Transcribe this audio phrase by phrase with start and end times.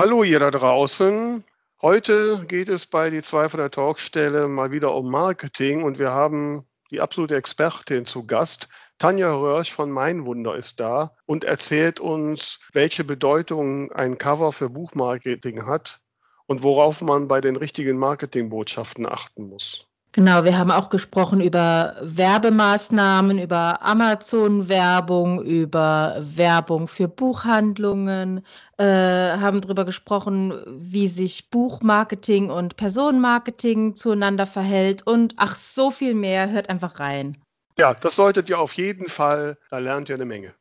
[0.00, 1.42] Hallo ihr da draußen.
[1.82, 6.12] Heute geht es bei die zwei von der Talkstelle mal wieder um Marketing und wir
[6.12, 8.68] haben die absolute Expertin zu Gast.
[9.00, 15.66] Tanja Röhrsch von Meinwunder ist da und erzählt uns, welche Bedeutung ein Cover für Buchmarketing
[15.66, 15.98] hat
[16.46, 19.87] und worauf man bei den richtigen Marketingbotschaften achten muss.
[20.18, 28.44] Genau, wir haben auch gesprochen über Werbemaßnahmen, über Amazon-Werbung, über Werbung für Buchhandlungen,
[28.78, 36.14] äh, haben darüber gesprochen, wie sich Buchmarketing und Personenmarketing zueinander verhält und ach, so viel
[36.14, 36.50] mehr.
[36.50, 37.36] Hört einfach rein.
[37.78, 40.52] Ja, das solltet ihr auf jeden Fall, da lernt ihr eine Menge.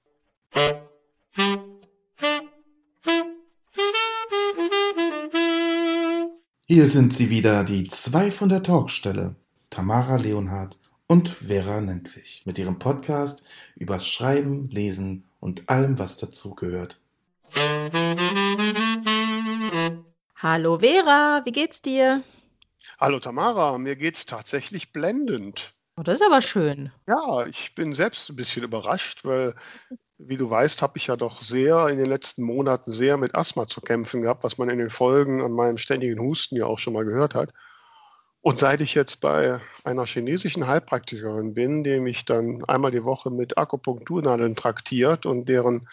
[6.69, 9.35] Hier sind sie wieder, die zwei von der Talkstelle,
[9.69, 13.43] Tamara Leonhardt und Vera Nentwich, mit ihrem Podcast
[13.75, 16.99] über Schreiben, Lesen und allem, was dazugehört.
[20.35, 22.23] Hallo Vera, wie geht's dir?
[22.99, 25.73] Hallo Tamara, mir geht's tatsächlich blendend.
[25.97, 26.91] Oh, das ist aber schön.
[27.07, 29.53] Ja, ich bin selbst ein bisschen überrascht, weil
[30.19, 33.67] wie du weißt, habe ich ja doch sehr in den letzten Monaten sehr mit Asthma
[33.67, 36.93] zu kämpfen gehabt, was man in den Folgen an meinem ständigen Husten ja auch schon
[36.93, 37.53] mal gehört hat.
[38.47, 43.29] Und seit ich jetzt bei einer chinesischen Heilpraktikerin bin, die mich dann einmal die Woche
[43.29, 45.89] mit Akupunkturnadeln traktiert und deren,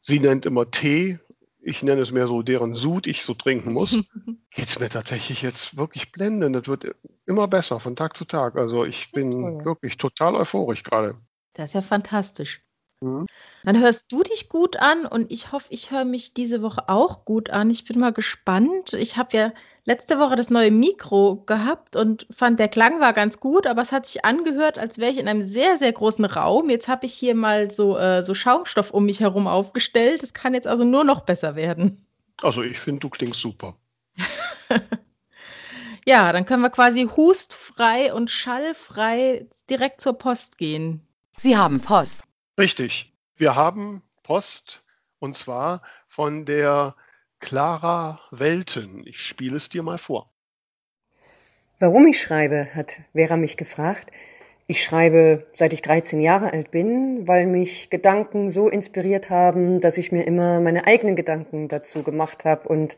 [0.00, 1.18] sie nennt immer Tee,
[1.60, 3.90] ich nenne es mehr so, deren Sud ich so trinken muss,
[4.50, 6.56] geht es mir tatsächlich jetzt wirklich blendend.
[6.56, 6.86] Das wird
[7.26, 8.56] immer besser von Tag zu Tag.
[8.56, 11.16] Also ich bin wirklich total euphorisch gerade.
[11.52, 12.62] Das ist ja fantastisch.
[13.02, 13.26] Mhm.
[13.64, 17.24] Dann hörst du dich gut an und ich hoffe, ich höre mich diese Woche auch
[17.24, 17.68] gut an.
[17.68, 18.92] Ich bin mal gespannt.
[18.92, 19.52] Ich habe ja
[19.84, 23.90] letzte Woche das neue Mikro gehabt und fand, der Klang war ganz gut, aber es
[23.90, 26.70] hat sich angehört, als wäre ich in einem sehr, sehr großen Raum.
[26.70, 30.22] Jetzt habe ich hier mal so, äh, so Schaumstoff um mich herum aufgestellt.
[30.22, 32.06] Es kann jetzt also nur noch besser werden.
[32.40, 33.76] Also ich finde, du klingst super.
[36.06, 41.00] ja, dann können wir quasi hustfrei und schallfrei direkt zur Post gehen.
[41.36, 42.22] Sie haben Post.
[42.58, 43.12] Richtig.
[43.36, 44.82] Wir haben Post
[45.18, 46.94] und zwar von der
[47.40, 49.06] Clara Welten.
[49.06, 50.30] Ich spiele es dir mal vor.
[51.80, 54.10] Warum ich schreibe, hat Vera mich gefragt.
[54.68, 59.98] Ich schreibe, seit ich 13 Jahre alt bin, weil mich Gedanken so inspiriert haben, dass
[59.98, 62.96] ich mir immer meine eigenen Gedanken dazu gemacht habe und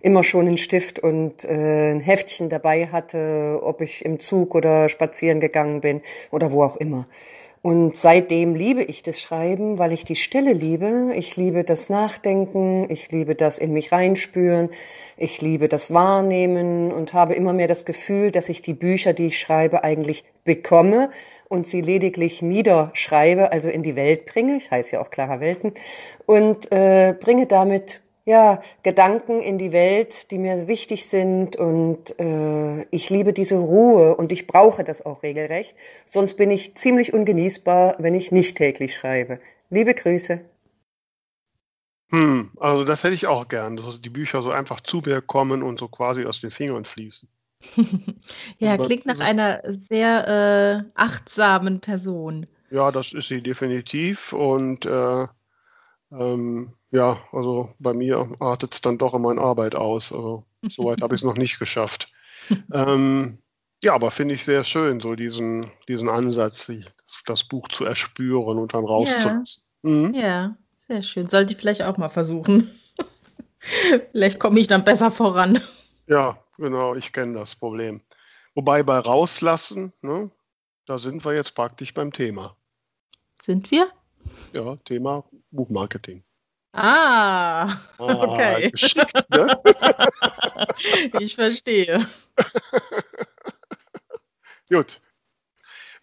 [0.00, 4.88] immer schon einen Stift und äh, ein Heftchen dabei hatte, ob ich im Zug oder
[4.88, 7.06] spazieren gegangen bin oder wo auch immer.
[7.64, 11.12] Und seitdem liebe ich das Schreiben, weil ich die Stille liebe.
[11.16, 14.68] Ich liebe das Nachdenken, ich liebe das in mich reinspüren,
[15.16, 19.28] ich liebe das Wahrnehmen und habe immer mehr das Gefühl, dass ich die Bücher, die
[19.28, 21.08] ich schreibe, eigentlich bekomme
[21.48, 24.58] und sie lediglich niederschreibe, also in die Welt bringe.
[24.58, 25.72] Ich heiße ja auch Clara Welten
[26.26, 32.82] und äh, bringe damit ja, Gedanken in die Welt, die mir wichtig sind und äh,
[32.84, 35.76] ich liebe diese Ruhe und ich brauche das auch regelrecht.
[36.06, 39.40] Sonst bin ich ziemlich ungenießbar, wenn ich nicht täglich schreibe.
[39.68, 40.40] Liebe Grüße.
[42.10, 45.62] Hm, also das hätte ich auch gern, dass die Bücher so einfach zu mir kommen
[45.62, 47.28] und so quasi aus den Fingern fließen.
[48.58, 52.46] ja, klingt nach einer sehr äh, achtsamen Person.
[52.70, 55.26] Ja, das ist sie definitiv und äh,
[56.18, 60.12] ähm, ja, also bei mir artet es dann doch immer in Arbeit aus.
[60.12, 62.12] Also soweit habe ich es noch nicht geschafft.
[62.72, 63.38] ähm,
[63.82, 68.58] ja, aber finde ich sehr schön, so diesen, diesen Ansatz, das, das Buch zu erspüren
[68.58, 69.62] und dann rauszulassen.
[69.82, 69.90] Ja.
[69.90, 70.14] Mhm.
[70.14, 71.28] ja, sehr schön.
[71.28, 72.70] Sollte ich vielleicht auch mal versuchen.
[74.12, 75.60] vielleicht komme ich dann besser voran.
[76.06, 78.02] Ja, genau, ich kenne das Problem.
[78.54, 80.30] Wobei bei rauslassen, ne,
[80.86, 82.56] da sind wir jetzt praktisch beim Thema.
[83.42, 83.90] Sind wir?
[84.52, 86.22] Ja, Thema Buchmarketing.
[86.72, 88.70] Ah, ah okay.
[88.70, 89.60] geschickt, ne?
[91.20, 92.06] ich verstehe.
[94.68, 95.00] Gut.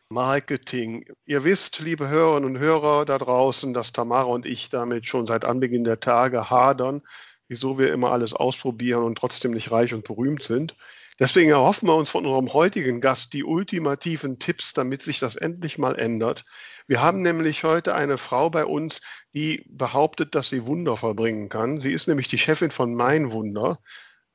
[0.10, 1.06] Marketing.
[1.26, 5.46] Ihr wisst, liebe Hörerinnen und Hörer da draußen, dass Tamara und ich damit schon seit
[5.46, 7.02] Anbeginn der Tage hadern,
[7.48, 10.76] wieso wir immer alles ausprobieren und trotzdem nicht reich und berühmt sind.
[11.22, 15.78] Deswegen erhoffen wir uns von unserem heutigen Gast die ultimativen Tipps, damit sich das endlich
[15.78, 16.46] mal ändert.
[16.88, 19.02] Wir haben nämlich heute eine Frau bei uns,
[19.36, 21.80] die behauptet, dass sie Wunder vollbringen kann.
[21.80, 23.78] Sie ist nämlich die Chefin von Mein Wunder.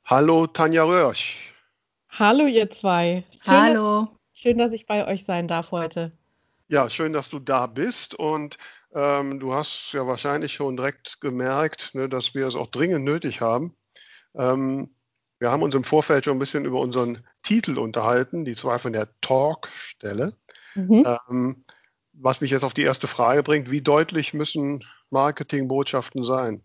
[0.05, 1.53] Hallo Tanja Röhrsch.
[2.09, 3.25] Hallo ihr zwei.
[3.33, 4.03] Schön, Hallo.
[4.03, 6.13] Dass, schön, dass ich bei euch sein darf heute.
[6.69, 8.59] Ja, schön, dass du da bist und
[8.95, 13.41] ähm, du hast ja wahrscheinlich schon direkt gemerkt, ne, dass wir es auch dringend nötig
[13.41, 13.75] haben.
[14.37, 14.96] Ähm,
[15.39, 18.93] wir haben uns im Vorfeld schon ein bisschen über unseren Titel unterhalten, die zwei von
[18.93, 20.35] der Talk-Stelle.
[20.75, 21.05] Mhm.
[21.29, 21.65] Ähm,
[22.13, 26.63] was mich jetzt auf die erste Frage bringt, wie deutlich müssen Marketingbotschaften sein?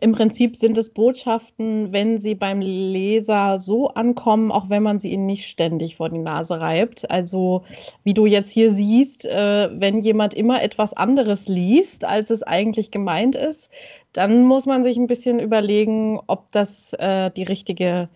[0.00, 5.12] Im Prinzip sind es Botschaften, wenn sie beim Leser so ankommen, auch wenn man sie
[5.12, 7.10] ihnen nicht ständig vor die Nase reibt.
[7.10, 7.64] Also
[8.04, 12.90] wie du jetzt hier siehst, äh, wenn jemand immer etwas anderes liest, als es eigentlich
[12.90, 13.70] gemeint ist,
[14.12, 18.08] dann muss man sich ein bisschen überlegen, ob das äh, die richtige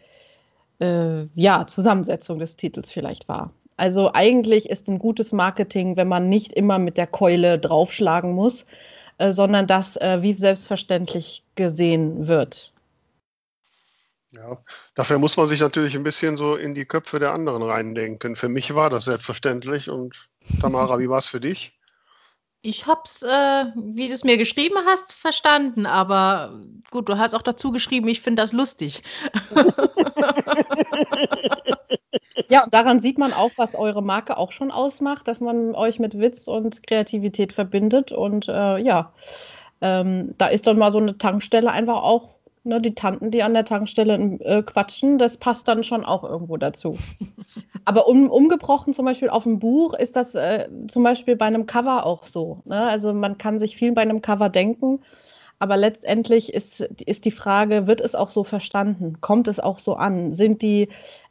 [0.81, 3.53] äh, ja, Zusammensetzung des Titels vielleicht war.
[3.77, 8.67] Also eigentlich ist ein gutes Marketing, wenn man nicht immer mit der Keule draufschlagen muss,
[9.20, 12.72] äh, sondern das äh, wie selbstverständlich gesehen wird.
[14.32, 14.58] Ja,
[14.94, 18.34] dafür muss man sich natürlich ein bisschen so in die Köpfe der anderen reindenken.
[18.34, 20.28] Für mich war das selbstverständlich und
[20.61, 21.78] Tamara, wie war es für dich?
[22.62, 27.43] Ich hab's, äh, wie du es mir geschrieben hast, verstanden, aber gut, du hast auch
[27.43, 29.02] dazu geschrieben, ich finde das lustig.
[32.49, 35.99] ja, und daran sieht man auch, was eure Marke auch schon ausmacht, dass man euch
[35.99, 38.12] mit Witz und Kreativität verbindet.
[38.12, 39.12] Und äh, ja,
[39.81, 42.34] ähm, da ist dann mal so eine Tankstelle einfach auch
[42.64, 46.56] ne, die Tanten, die an der Tankstelle äh, quatschen, das passt dann schon auch irgendwo
[46.56, 46.99] dazu.
[47.84, 51.67] Aber um, umgebrochen zum Beispiel auf ein Buch ist das äh, zum Beispiel bei einem
[51.67, 52.62] Cover auch so.
[52.64, 52.81] Ne?
[52.81, 55.00] Also man kann sich viel bei einem Cover denken,
[55.61, 59.21] aber letztendlich ist, ist die Frage, wird es auch so verstanden?
[59.21, 60.33] Kommt es auch so an?
[60.33, 60.89] Sind die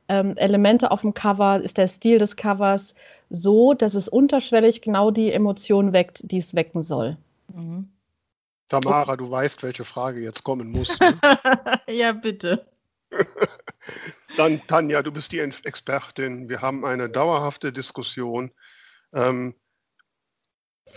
[0.07, 2.93] ähm, Elemente auf dem Cover, ist der Stil des Covers
[3.31, 7.17] so, dass es unterschwellig genau die Emotion weckt, die es wecken soll?
[7.53, 7.89] Mhm.
[8.69, 10.99] Tamara, du weißt, welche Frage jetzt kommen muss.
[10.99, 11.19] Ne?
[11.89, 12.67] ja, bitte.
[14.37, 16.49] Dann, Tanja, du bist die Expertin.
[16.49, 18.51] Wir haben eine dauerhafte Diskussion.
[19.11, 19.55] Ähm,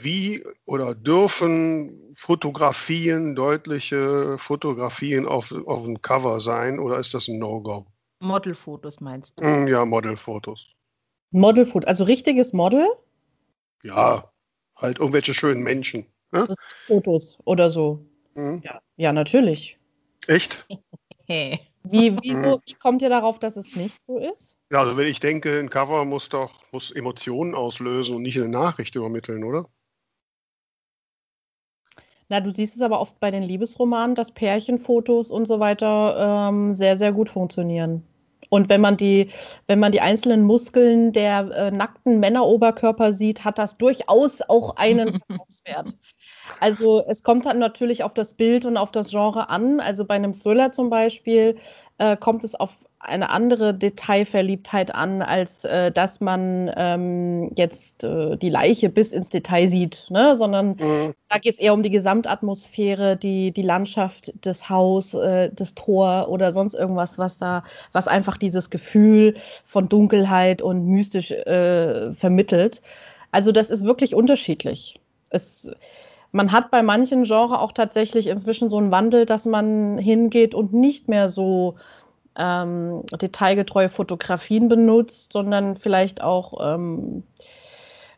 [0.00, 7.38] wie oder dürfen Fotografien, deutliche Fotografien auf, auf dem Cover sein oder ist das ein
[7.38, 7.86] No-Go?
[8.20, 9.44] Modelfotos meinst du?
[9.44, 10.66] Hm, ja, Modelfotos.
[11.30, 12.86] Modelfoto, also richtiges Model?
[13.82, 14.30] Ja,
[14.76, 16.06] halt irgendwelche schönen Menschen.
[16.30, 16.46] Ne?
[16.86, 18.06] Fotos oder so.
[18.34, 18.62] Mhm.
[18.64, 19.78] Ja, ja, natürlich.
[20.26, 20.66] Echt?
[21.26, 21.58] Wie,
[22.22, 22.62] wieso, mhm.
[22.64, 24.58] wie kommt ihr darauf, dass es nicht so ist?
[24.70, 28.48] Ja, also wenn ich denke, ein Cover muss doch muss Emotionen auslösen und nicht eine
[28.48, 29.66] Nachricht übermitteln, oder?
[32.32, 36.74] Na, du siehst es aber oft bei den Liebesromanen, dass Pärchenfotos und so weiter ähm,
[36.74, 38.04] sehr, sehr gut funktionieren.
[38.48, 39.28] Und wenn man die,
[39.66, 45.20] wenn man die einzelnen Muskeln der äh, nackten Männeroberkörper sieht, hat das durchaus auch einen
[45.28, 45.94] Verkaufswert.
[46.58, 49.80] Also es kommt dann natürlich auf das Bild und auf das Genre an.
[49.80, 51.58] Also bei einem Thriller zum Beispiel
[52.02, 58.36] äh, kommt es auf eine andere Detailverliebtheit an, als äh, dass man ähm, jetzt äh,
[58.36, 60.36] die Leiche bis ins Detail sieht, ne?
[60.38, 61.14] sondern mhm.
[61.28, 66.28] da geht es eher um die Gesamtatmosphäre, die, die Landschaft, das Haus, äh, das Tor
[66.28, 69.34] oder sonst irgendwas, was da, was einfach dieses Gefühl
[69.64, 72.82] von Dunkelheit und mystisch äh, vermittelt.
[73.30, 75.00] Also das ist wirklich unterschiedlich.
[75.30, 75.70] Es,
[76.32, 80.72] man hat bei manchen Genres auch tatsächlich inzwischen so einen Wandel, dass man hingeht und
[80.72, 81.76] nicht mehr so
[82.36, 87.22] ähm, detailgetreue Fotografien benutzt, sondern vielleicht auch ähm,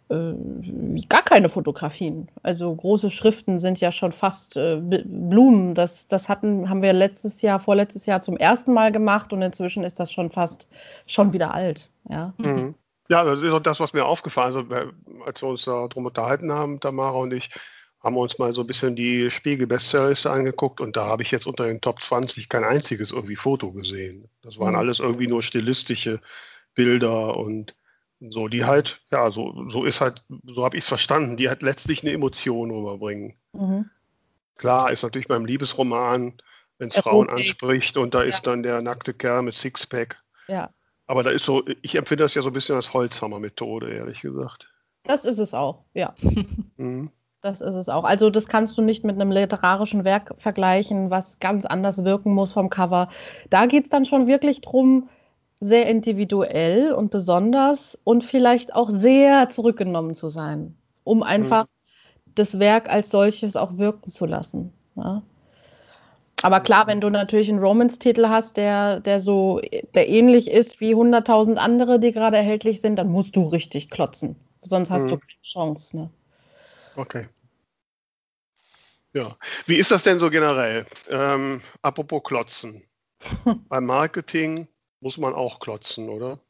[0.08, 2.28] äh, gar keine Fotografien.
[2.44, 5.74] Also große Schriften sind ja schon fast äh, Blumen.
[5.74, 9.82] Das, das hatten, haben wir letztes Jahr, vorletztes Jahr zum ersten Mal gemacht und inzwischen
[9.82, 10.68] ist das schon fast
[11.06, 11.90] schon wieder alt.
[12.08, 12.32] Ja.
[12.38, 12.74] Mhm.
[13.10, 14.92] Ja, das ist auch das, was mir aufgefallen ist, also,
[15.26, 17.50] als wir uns da drum unterhalten haben, Tamara und ich,
[18.04, 21.46] haben wir uns mal so ein bisschen die Spiegel-Bestsellerliste angeguckt und da habe ich jetzt
[21.46, 24.28] unter den Top 20 kein einziges irgendwie Foto gesehen.
[24.42, 24.78] Das waren mhm.
[24.78, 26.20] alles irgendwie nur stilistische
[26.74, 27.74] Bilder und
[28.20, 31.62] so, die halt, ja, so, so ist halt, so habe ich es verstanden, die halt
[31.62, 33.36] letztlich eine Emotion rüberbringen.
[33.52, 33.90] Mhm.
[34.56, 36.34] Klar, ist natürlich beim Liebesroman,
[36.78, 38.28] wenn es Frauen anspricht und da ja.
[38.28, 40.22] ist dann der nackte Kerl mit Sixpack.
[40.46, 40.70] Ja.
[41.06, 44.74] Aber da ist so, ich empfinde das ja so ein bisschen als Holzhammer-Methode, ehrlich gesagt.
[45.04, 46.14] Das ist es auch, ja.
[46.76, 47.10] Mhm.
[47.44, 48.04] Das ist es auch.
[48.04, 52.54] Also das kannst du nicht mit einem literarischen Werk vergleichen, was ganz anders wirken muss
[52.54, 53.10] vom Cover.
[53.50, 55.10] Da geht es dann schon wirklich drum,
[55.60, 60.74] sehr individuell und besonders und vielleicht auch sehr zurückgenommen zu sein,
[61.04, 62.32] um einfach mhm.
[62.34, 64.72] das Werk als solches auch wirken zu lassen.
[64.96, 65.22] Ja?
[66.40, 69.60] Aber klar, wenn du natürlich einen Romance-Titel hast, der, der so,
[69.94, 74.36] der ähnlich ist wie 100.000 andere, die gerade erhältlich sind, dann musst du richtig klotzen.
[74.62, 75.08] Sonst hast mhm.
[75.08, 75.96] du keine Chance.
[75.98, 76.10] Ne?
[76.96, 77.28] Okay.
[79.14, 79.36] Ja.
[79.66, 80.84] Wie ist das denn so generell?
[81.08, 82.82] Ähm, apropos Klotzen.
[83.68, 84.66] Beim Marketing
[85.00, 86.40] muss man auch klotzen, oder?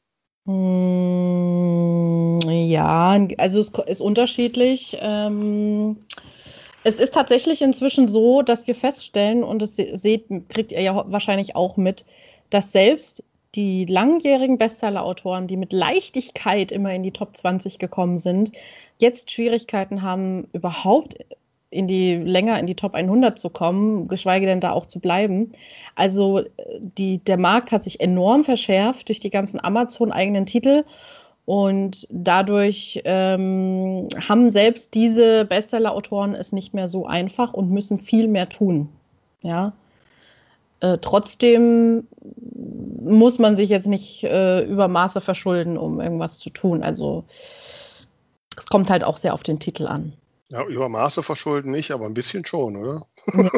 [0.46, 4.96] Mm, ja, also es ist unterschiedlich.
[5.00, 6.06] Ähm,
[6.84, 11.56] es ist tatsächlich inzwischen so, dass wir feststellen, und das seht, kriegt ihr ja wahrscheinlich
[11.56, 12.04] auch mit,
[12.50, 18.52] dass selbst die langjährigen Bestseller-Autoren, die mit Leichtigkeit immer in die Top 20 gekommen sind,
[18.98, 21.16] jetzt Schwierigkeiten haben, überhaupt
[21.74, 25.52] in die länger in die Top 100 zu kommen, geschweige denn da auch zu bleiben.
[25.96, 26.42] Also
[26.80, 30.84] die, der Markt hat sich enorm verschärft durch die ganzen Amazon-eigenen Titel
[31.46, 38.28] und dadurch ähm, haben selbst diese Bestseller-Autoren es nicht mehr so einfach und müssen viel
[38.28, 38.88] mehr tun.
[39.42, 39.72] Ja.
[40.80, 42.06] Äh, trotzdem
[43.02, 46.82] muss man sich jetzt nicht äh, über Maße verschulden, um irgendwas zu tun.
[46.82, 47.24] Also
[48.56, 50.14] es kommt halt auch sehr auf den Titel an.
[50.48, 53.06] Ja, über Maße verschulden nicht, aber ein bisschen schon, oder?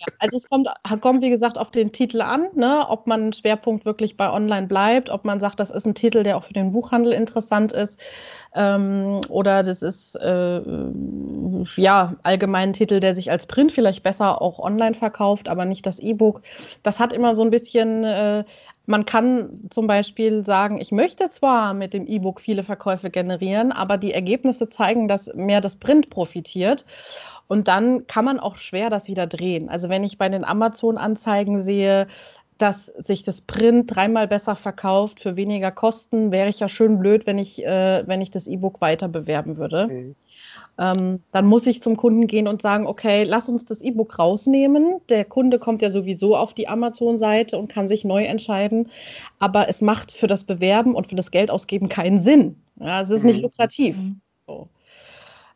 [0.00, 0.06] Ja.
[0.18, 0.66] Also es kommt,
[1.02, 2.86] kommt, wie gesagt, auf den Titel an, ne?
[2.88, 6.38] ob man Schwerpunkt wirklich bei Online bleibt, ob man sagt, das ist ein Titel, der
[6.38, 8.00] auch für den Buchhandel interessant ist.
[8.54, 10.60] Ähm, oder das ist äh,
[11.76, 15.86] ja allgemein ein Titel, der sich als Print vielleicht besser auch online verkauft, aber nicht
[15.86, 16.42] das E-Book.
[16.82, 18.44] Das hat immer so ein bisschen äh,
[18.90, 23.96] man kann zum Beispiel sagen, ich möchte zwar mit dem E-Book viele Verkäufe generieren, aber
[23.96, 26.84] die Ergebnisse zeigen, dass mehr das Print profitiert.
[27.46, 29.68] Und dann kann man auch schwer das wieder drehen.
[29.68, 32.08] Also wenn ich bei den Amazon-Anzeigen sehe,
[32.60, 37.26] dass sich das Print dreimal besser verkauft für weniger Kosten, wäre ich ja schön blöd,
[37.26, 39.88] wenn ich, äh, wenn ich das E-Book weiter bewerben würde.
[39.88, 40.14] Mhm.
[40.78, 45.00] Ähm, dann muss ich zum Kunden gehen und sagen, okay, lass uns das E-Book rausnehmen.
[45.08, 48.88] Der Kunde kommt ja sowieso auf die Amazon-Seite und kann sich neu entscheiden.
[49.38, 52.56] Aber es macht für das Bewerben und für das Geldausgeben keinen Sinn.
[52.78, 53.28] Ja, es ist mhm.
[53.28, 53.96] nicht lukrativ.
[53.96, 54.20] Mhm.
[54.46, 54.68] So.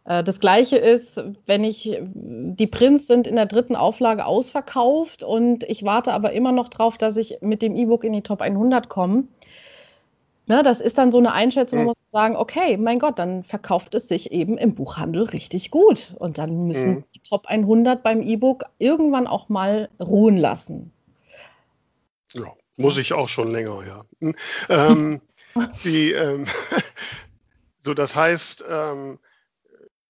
[0.04, 5.64] Äh, das gleiche ist, wenn ich, die Prints sind in der dritten Auflage ausverkauft und
[5.64, 8.88] ich warte aber immer noch drauf, dass ich mit dem E-Book in die Top 100
[8.88, 9.24] komme.
[10.46, 13.44] Ne, das ist dann so eine Einschätzung, wo man muss sagen, okay, mein Gott, dann
[13.44, 16.14] verkauft es sich eben im Buchhandel richtig gut.
[16.18, 17.04] Und dann müssen mhm.
[17.14, 20.92] die Top 100 beim E-Book irgendwann auch mal ruhen lassen.
[22.34, 24.04] Ja, muss ich auch schon länger, ja.
[24.20, 24.34] Hm,
[24.68, 25.20] ähm,
[25.84, 26.44] die, ähm,
[27.80, 29.18] so, das heißt, ähm,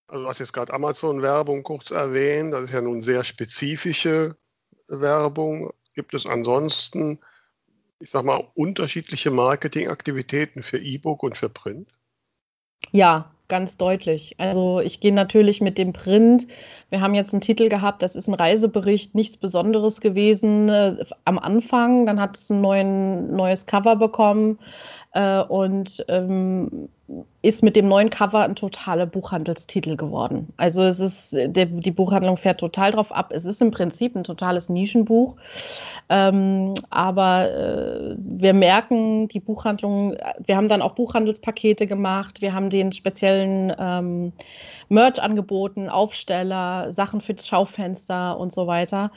[0.07, 4.37] also du hast jetzt gerade Amazon-Werbung kurz erwähnt, das ist ja nun sehr spezifische
[4.89, 5.73] Werbung.
[5.95, 7.21] Gibt es ansonsten,
[8.01, 11.89] ich sag mal, unterschiedliche Marketingaktivitäten für E-Book und für Print?
[12.93, 14.35] Ja, ganz deutlich.
[14.39, 16.49] Also ich gehe natürlich mit dem Print.
[16.91, 21.39] Wir haben jetzt einen Titel gehabt, das ist ein Reisebericht, nichts Besonderes gewesen äh, am
[21.39, 22.07] Anfang.
[22.07, 24.59] Dann hat es ein neuen, neues Cover bekommen
[25.15, 26.89] äh, und ähm,
[27.43, 30.53] ist mit dem neuen Cover ein totaler Buchhandelstitel geworden.
[30.57, 33.31] Also es ist, der, die Buchhandlung fährt total drauf ab.
[33.33, 35.37] Es ist im Prinzip ein totales Nischenbuch.
[36.09, 42.71] Ähm, aber äh, wir merken, die Buchhandlung, wir haben dann auch Buchhandelspakete gemacht, wir haben
[42.71, 44.33] den speziellen ähm,
[44.89, 49.11] Merch angeboten, Aufsteller, Sachen für das Schaufenster und so weiter.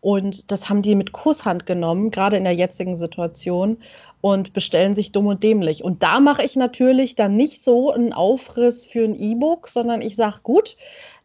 [0.00, 3.78] Und das haben die mit Kusshand genommen, gerade in der jetzigen Situation
[4.22, 5.84] und bestellen sich dumm und dämlich.
[5.84, 10.16] Und da mache ich natürlich dann nicht so einen Aufriss für ein E-Book, sondern ich
[10.16, 10.76] sage, gut,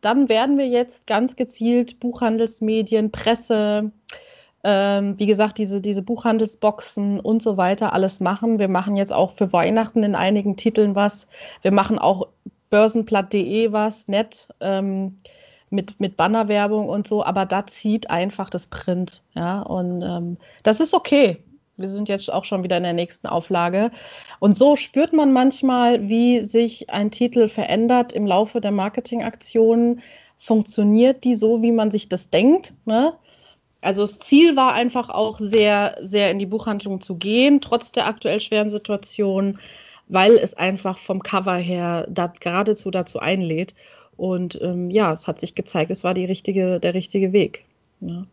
[0.01, 3.91] dann werden wir jetzt ganz gezielt Buchhandelsmedien, Presse,
[4.63, 8.57] ähm, wie gesagt, diese, diese Buchhandelsboxen und so weiter alles machen.
[8.57, 11.27] Wir machen jetzt auch für Weihnachten in einigen Titeln was.
[11.61, 12.27] Wir machen auch
[12.71, 14.47] börsenblatt.de was, nett.
[14.59, 15.17] Ähm,
[15.69, 20.79] mit, mit Bannerwerbung und so, aber da zieht einfach das Print, ja, und ähm, das
[20.79, 21.43] ist okay
[21.77, 23.91] wir sind jetzt auch schon wieder in der nächsten Auflage.
[24.39, 30.01] Und so spürt man manchmal, wie sich ein Titel verändert im Laufe der Marketingaktionen.
[30.39, 32.73] Funktioniert die so, wie man sich das denkt?
[32.85, 33.13] Ne?
[33.81, 38.07] Also das Ziel war einfach auch sehr, sehr in die Buchhandlung zu gehen, trotz der
[38.07, 39.59] aktuell schweren Situation,
[40.07, 43.75] weil es einfach vom Cover her da, geradezu dazu einlädt.
[44.15, 47.65] Und ähm, ja, es hat sich gezeigt, es war die richtige, der richtige Weg.
[48.01, 48.25] Ja.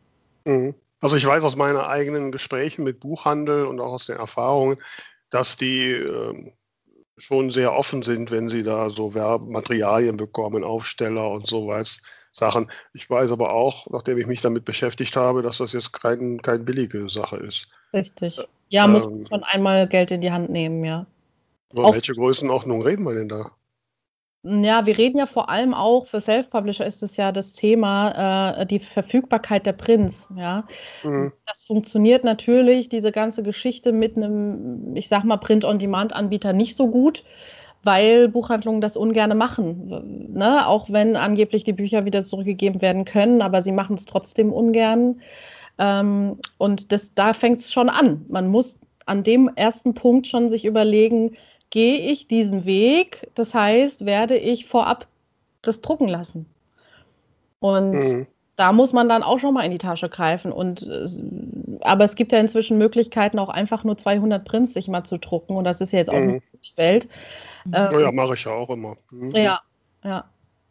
[0.46, 0.74] Mhm.
[1.04, 4.78] Also ich weiß aus meinen eigenen Gesprächen mit Buchhandel und auch aus den Erfahrungen,
[5.28, 6.52] dass die äh,
[7.18, 12.00] schon sehr offen sind, wenn sie da so Werbematerialien bekommen, Aufsteller und sowas.
[12.32, 12.70] Sachen.
[12.94, 16.64] Ich weiß aber auch, nachdem ich mich damit beschäftigt habe, dass das jetzt kein, keine
[16.64, 17.68] billige Sache ist.
[17.92, 18.40] Richtig.
[18.70, 21.04] Ja, ähm, muss man schon einmal Geld in die Hand nehmen, ja.
[21.70, 23.50] Über welche Größenordnung reden wir denn da?
[24.46, 28.66] Ja, wir reden ja vor allem auch, für Self-Publisher ist es ja das Thema, äh,
[28.66, 30.28] die Verfügbarkeit der Prints.
[30.36, 30.64] Ja?
[31.02, 31.32] Mhm.
[31.46, 37.24] Das funktioniert natürlich, diese ganze Geschichte mit einem, ich sag mal, Print-on-Demand-Anbieter nicht so gut,
[37.84, 40.28] weil Buchhandlungen das ungern machen.
[40.34, 40.66] Ne?
[40.66, 45.22] Auch wenn angeblich die Bücher wieder zurückgegeben werden können, aber sie machen es trotzdem ungern.
[45.78, 48.26] Ähm, und das, da fängt es schon an.
[48.28, 51.36] Man muss an dem ersten Punkt schon sich überlegen,
[51.74, 53.28] gehe ich diesen Weg.
[53.34, 55.08] Das heißt, werde ich vorab
[55.60, 56.46] das drucken lassen.
[57.58, 58.26] Und mhm.
[58.54, 60.52] da muss man dann auch schon mal in die Tasche greifen.
[60.52, 60.86] Und,
[61.80, 65.56] aber es gibt ja inzwischen Möglichkeiten, auch einfach nur 200 Prints sich mal zu drucken.
[65.56, 66.40] Und das ist ja jetzt auch mhm.
[66.60, 67.08] nicht Welt.
[67.66, 68.94] Ähm, ja, mache ich ja auch immer.
[69.10, 69.34] Mhm.
[69.34, 69.60] Ja,
[70.04, 70.26] ja.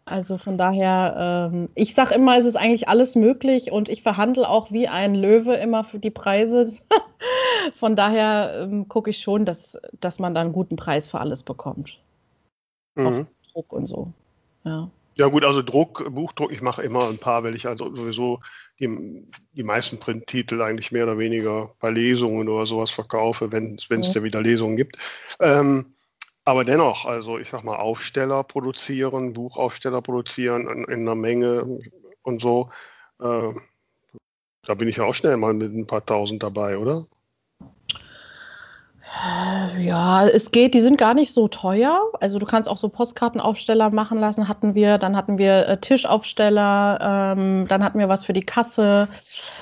[0.06, 4.48] Also von daher, ähm, ich sage immer, es ist eigentlich alles möglich und ich verhandle
[4.48, 6.78] auch wie ein Löwe immer für die Preise.
[7.75, 11.43] von daher ähm, gucke ich schon, dass, dass man da einen guten Preis für alles
[11.43, 12.00] bekommt.
[12.96, 13.27] Mhm.
[13.51, 14.12] Druck und so.
[14.63, 14.89] Ja.
[15.15, 18.39] Ja gut, also Druck, Buchdruck, ich mache immer ein paar, weil ich also sowieso
[18.79, 23.89] die, die meisten Printtitel eigentlich mehr oder weniger bei Lesungen oder sowas verkaufe, wenn es
[23.89, 24.13] mhm.
[24.13, 24.98] da wieder Lesungen gibt.
[25.39, 25.93] Ähm,
[26.46, 31.79] aber dennoch, also ich sag mal, Aufsteller produzieren, Buchaufsteller produzieren in, in einer Menge
[32.24, 32.70] und so,
[33.22, 33.53] äh,
[34.65, 37.05] da bin ich ja auch schnell mal mit ein paar tausend dabei, oder?
[39.77, 42.12] Ja, es geht, die sind gar nicht so teuer.
[42.20, 44.98] Also du kannst auch so Postkartenaufsteller machen lassen, hatten wir.
[44.98, 49.08] Dann hatten wir äh, Tischaufsteller, ähm, dann hatten wir was für die Kasse,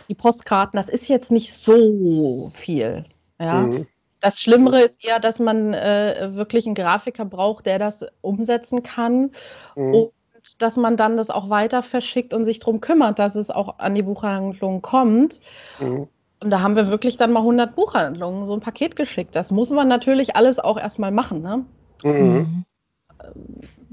[0.08, 0.78] die Postkarten.
[0.78, 3.06] Das ist jetzt nicht so viel.
[3.40, 3.62] Ja.
[3.62, 3.88] Mhm.
[4.22, 9.32] Das Schlimmere ist eher, dass man äh, wirklich einen Grafiker braucht, der das umsetzen kann.
[9.76, 9.94] Mhm.
[9.94, 10.12] Und
[10.58, 13.96] dass man dann das auch weiter verschickt und sich darum kümmert, dass es auch an
[13.96, 15.40] die Buchhandlung kommt.
[15.80, 16.08] Mhm.
[16.42, 19.36] Und da haben wir wirklich dann mal 100 Buchhandlungen so ein Paket geschickt.
[19.36, 21.42] Das muss man natürlich alles auch erstmal machen.
[21.42, 21.66] Ne?
[22.04, 22.66] Mhm.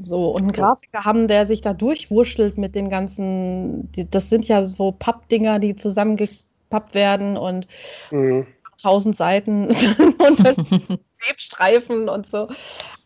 [0.03, 4.49] So, und einen Grafiker haben, der sich da durchwurschtelt mit den ganzen, die, das sind
[4.49, 7.69] ja so Pappdinger, die zusammengepappt werden und
[8.11, 8.47] mhm.
[8.81, 9.19] tausend mhm.
[9.19, 9.65] Seiten
[10.19, 10.45] und
[11.29, 12.49] Webstreifen und so.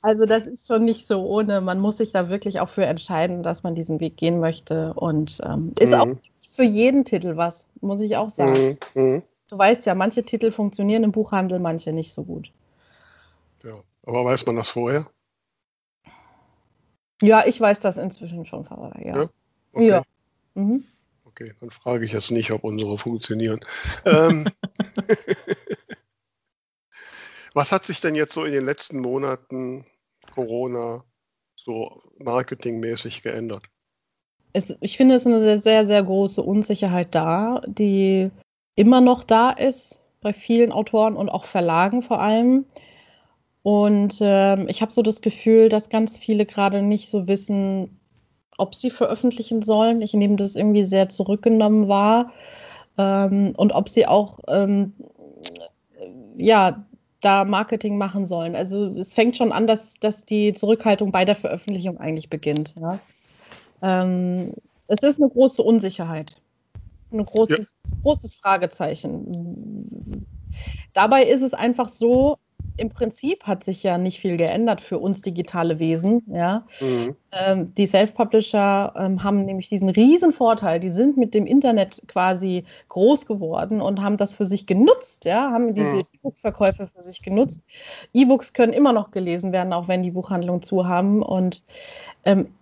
[0.03, 1.61] Also das ist schon nicht so ohne.
[1.61, 4.93] Man muss sich da wirklich auch für entscheiden, dass man diesen Weg gehen möchte.
[4.95, 5.95] Und ähm, ist mhm.
[5.95, 6.09] auch
[6.53, 8.79] für jeden Titel was, muss ich auch sagen.
[8.95, 9.23] Mhm.
[9.53, 12.51] Du weißt ja, manche Titel funktionieren im Buchhandel, manche nicht so gut.
[13.63, 15.11] Ja, aber weiß man das vorher?
[17.21, 19.15] Ja, ich weiß das inzwischen schon vorher, ja.
[19.15, 19.29] Ja.
[19.75, 19.89] Okay.
[19.89, 20.03] ja.
[20.55, 20.83] Mhm.
[21.27, 23.61] okay, dann frage ich jetzt nicht, ob unsere funktionieren.
[24.07, 24.47] ähm,
[27.53, 29.85] was hat sich denn jetzt so in den letzten Monaten
[30.35, 31.05] Corona
[31.57, 33.67] so marketingmäßig geändert?
[34.55, 38.31] Es, ich finde, es ist eine sehr, sehr, sehr große Unsicherheit da, die
[38.75, 42.65] immer noch da ist bei vielen Autoren und auch Verlagen vor allem.
[43.63, 48.01] Und ähm, ich habe so das Gefühl, dass ganz viele gerade nicht so wissen,
[48.59, 50.03] ob sie veröffentlichen sollen.
[50.03, 52.33] Ich nehme das irgendwie sehr zurückgenommen wahr.
[52.99, 54.95] Ähm, und ob sie auch ähm,
[56.37, 56.85] ja,
[57.21, 58.57] da Marketing machen sollen.
[58.57, 62.75] Also es fängt schon an, dass, dass die Zurückhaltung bei der Veröffentlichung eigentlich beginnt.
[62.81, 62.99] Ja?
[63.81, 64.55] Ähm,
[64.89, 66.42] es ist eine große Unsicherheit
[67.13, 67.97] ein großes, ja.
[68.03, 70.27] großes Fragezeichen.
[70.93, 72.39] Dabei ist es einfach so,
[72.77, 76.23] im Prinzip hat sich ja nicht viel geändert für uns digitale Wesen.
[76.29, 76.67] Ja?
[76.81, 77.17] Mhm.
[77.33, 82.65] Ähm, die Self-Publisher ähm, haben nämlich diesen riesen Vorteil, die sind mit dem Internet quasi
[82.89, 85.51] groß geworden und haben das für sich genutzt, ja?
[85.51, 86.05] haben diese mhm.
[86.15, 87.61] E-Book-Verkäufe für sich genutzt.
[88.15, 91.23] E-Books können immer noch gelesen werden, auch wenn die Buchhandlungen zu haben.
[91.23, 91.63] Und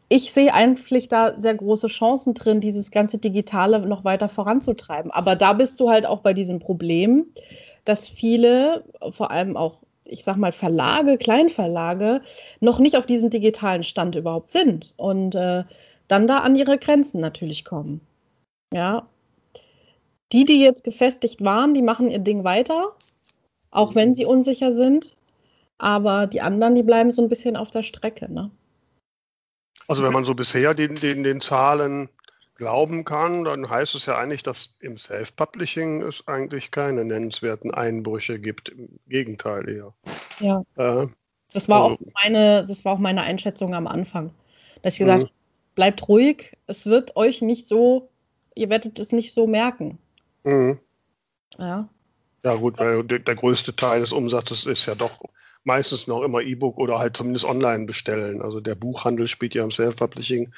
[0.08, 5.10] ich sehe eigentlich da sehr große Chancen drin, dieses ganze Digitale noch weiter voranzutreiben.
[5.10, 7.26] Aber da bist du halt auch bei diesem Problem,
[7.84, 12.22] dass viele, vor allem auch, ich sag mal, Verlage, Kleinverlage,
[12.60, 15.64] noch nicht auf diesem digitalen Stand überhaupt sind und äh,
[16.08, 18.00] dann da an ihre Grenzen natürlich kommen.
[18.74, 19.06] Ja.
[20.32, 22.92] Die, die jetzt gefestigt waren, die machen ihr Ding weiter,
[23.70, 25.16] auch wenn sie unsicher sind.
[25.78, 28.32] Aber die anderen, die bleiben so ein bisschen auf der Strecke.
[28.32, 28.50] Ne?
[29.90, 32.08] Also wenn man so bisher den, den, den Zahlen
[32.54, 38.38] glauben kann, dann heißt es ja eigentlich, dass im Self-Publishing es eigentlich keine nennenswerten Einbrüche
[38.38, 38.68] gibt.
[38.68, 39.92] Im Gegenteil eher.
[40.38, 40.62] Ja.
[40.76, 41.08] Äh,
[41.52, 44.30] das, war also, auch meine, das war auch meine Einschätzung am Anfang.
[44.82, 45.74] Dass ich gesagt habe, mhm.
[45.74, 48.10] bleibt ruhig, es wird euch nicht so,
[48.54, 49.98] ihr werdet es nicht so merken.
[50.44, 50.78] Mhm.
[51.58, 51.88] Ja.
[52.44, 55.20] Ja, gut, weil der, der größte Teil des Umsatzes ist ja doch
[55.64, 58.42] meistens noch immer E-Book oder halt zumindest online bestellen.
[58.42, 60.52] Also der Buchhandel spielt ja im Self-Publishing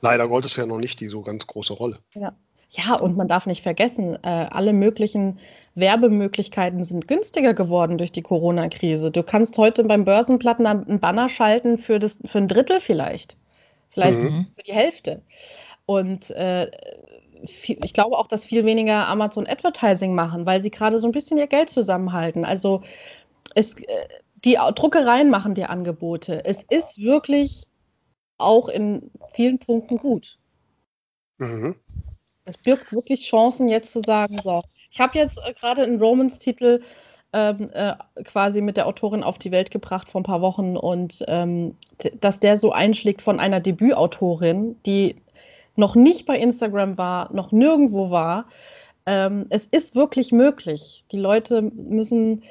[0.00, 1.98] leider Gottes ja noch nicht die so ganz große Rolle.
[2.14, 2.34] Ja.
[2.76, 5.38] Ja, und man darf nicht vergessen, äh, alle möglichen
[5.76, 9.12] Werbemöglichkeiten sind günstiger geworden durch die Corona-Krise.
[9.12, 13.36] Du kannst heute beim Börsenplatten einen Banner schalten für, das, für ein Drittel vielleicht.
[13.90, 14.48] Vielleicht mhm.
[14.56, 15.22] für die Hälfte.
[15.86, 16.68] Und äh,
[17.46, 21.12] viel, ich glaube auch, dass viel weniger Amazon Advertising machen, weil sie gerade so ein
[21.12, 22.44] bisschen ihr Geld zusammenhalten.
[22.44, 22.82] Also
[23.54, 24.08] es, äh,
[24.44, 26.44] die Druckereien machen dir Angebote.
[26.44, 27.66] Es ist wirklich
[28.38, 30.38] auch in vielen Punkten gut.
[31.38, 31.76] Mhm.
[32.44, 36.82] Es birgt wirklich Chancen, jetzt zu sagen, so, ich habe jetzt äh, gerade einen Romans-Titel
[37.32, 41.24] ähm, äh, quasi mit der Autorin auf die Welt gebracht vor ein paar Wochen und
[41.26, 41.76] ähm,
[42.20, 45.16] dass der so einschlägt von einer Debütautorin, die
[45.74, 48.46] noch nicht bei Instagram war, noch nirgendwo war.
[49.06, 51.04] Ähm, es ist wirklich möglich.
[51.10, 52.42] Die Leute müssen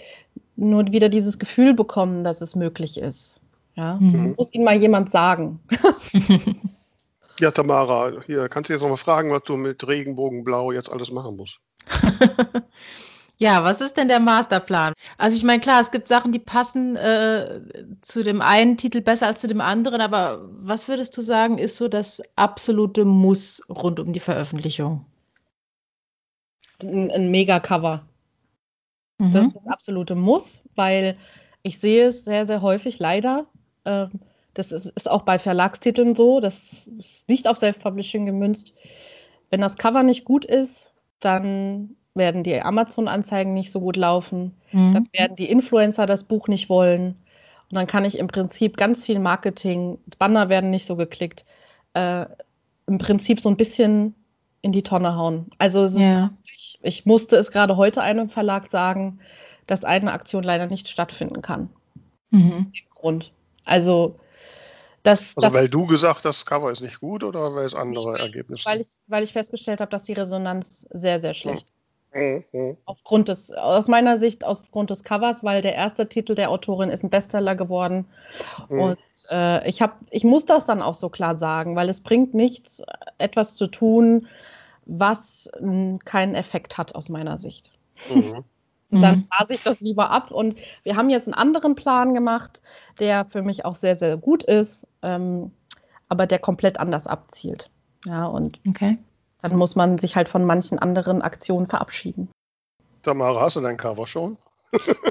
[0.56, 3.42] nur wieder dieses Gefühl bekommen, dass es möglich ist.
[3.76, 3.96] Ja?
[3.96, 4.36] Mhm.
[4.38, 5.60] Muss ihnen mal jemand sagen.
[7.39, 11.12] Ja, Tamara, hier kannst du jetzt noch mal fragen, was du mit Regenbogenblau jetzt alles
[11.12, 11.60] machen musst.
[13.38, 14.94] ja, was ist denn der Masterplan?
[15.18, 17.62] Also ich meine, klar, es gibt Sachen, die passen äh,
[18.02, 21.78] zu dem einen Titel besser als zu dem anderen, aber was würdest du sagen, ist
[21.78, 25.06] so das absolute Muss rund um die Veröffentlichung?
[26.84, 28.06] Ein, ein Mega-Cover.
[29.17, 29.34] Mhm.
[29.34, 31.17] Das ist das absolute Muss, weil
[31.62, 33.45] ich sehe es sehr, sehr häufig leider.
[33.86, 34.12] Ähm,
[34.54, 36.39] das ist, ist, auch bei Verlagstiteln so.
[36.39, 38.73] Das ist nicht auf Self-Publishing gemünzt.
[39.49, 44.54] Wenn das Cover nicht gut ist, dann werden die Amazon-Anzeigen nicht so gut laufen.
[44.71, 44.93] Mhm.
[44.93, 47.15] Dann werden die Influencer das Buch nicht wollen.
[47.69, 51.45] Und dann kann ich im Prinzip ganz viel Marketing, Banner werden nicht so geklickt,
[51.93, 52.26] äh,
[52.86, 54.13] im Prinzip so ein bisschen
[54.63, 55.52] in die Tonne hauen.
[55.60, 56.32] Also ja.
[56.52, 59.19] ich, ich, musste es gerade heute einem Verlag sagen,
[59.67, 61.69] dass eine Aktion leider nicht stattfinden kann.
[62.32, 62.71] Mhm.
[62.89, 63.32] Grund.
[63.65, 64.15] Also
[65.04, 67.76] das, also das, weil du gesagt hast, das Cover ist nicht gut oder weil es
[67.76, 71.73] andere Ergebnisse weil ich, weil ich festgestellt habe, dass die Resonanz sehr, sehr schlecht ist.
[72.13, 72.45] Mhm.
[72.54, 72.78] mhm.
[72.86, 77.04] Aufgrund des, aus meiner Sicht, aufgrund des Covers, weil der erste Titel der Autorin ist
[77.04, 78.06] ein Bestseller geworden.
[78.69, 78.80] Mhm.
[78.80, 78.99] Und
[79.30, 82.82] äh, ich, hab, ich muss das dann auch so klar sagen, weil es bringt nichts,
[83.17, 84.28] etwas zu tun,
[84.86, 85.50] was
[86.06, 87.72] keinen Effekt hat aus meiner Sicht.
[88.13, 88.43] Mhm.
[89.02, 89.28] dann mhm.
[89.32, 90.32] phase ich das lieber ab.
[90.32, 92.62] Und wir haben jetzt einen anderen Plan gemacht,
[93.00, 95.52] der für mich auch sehr, sehr gut ist, ähm,
[96.10, 97.69] aber der komplett anders abzielt.
[98.06, 98.98] Ja, und okay.
[99.41, 102.30] dann muss man sich halt von manchen anderen Aktionen verabschieden.
[103.02, 104.38] Tamara, hast du dein Cover schon?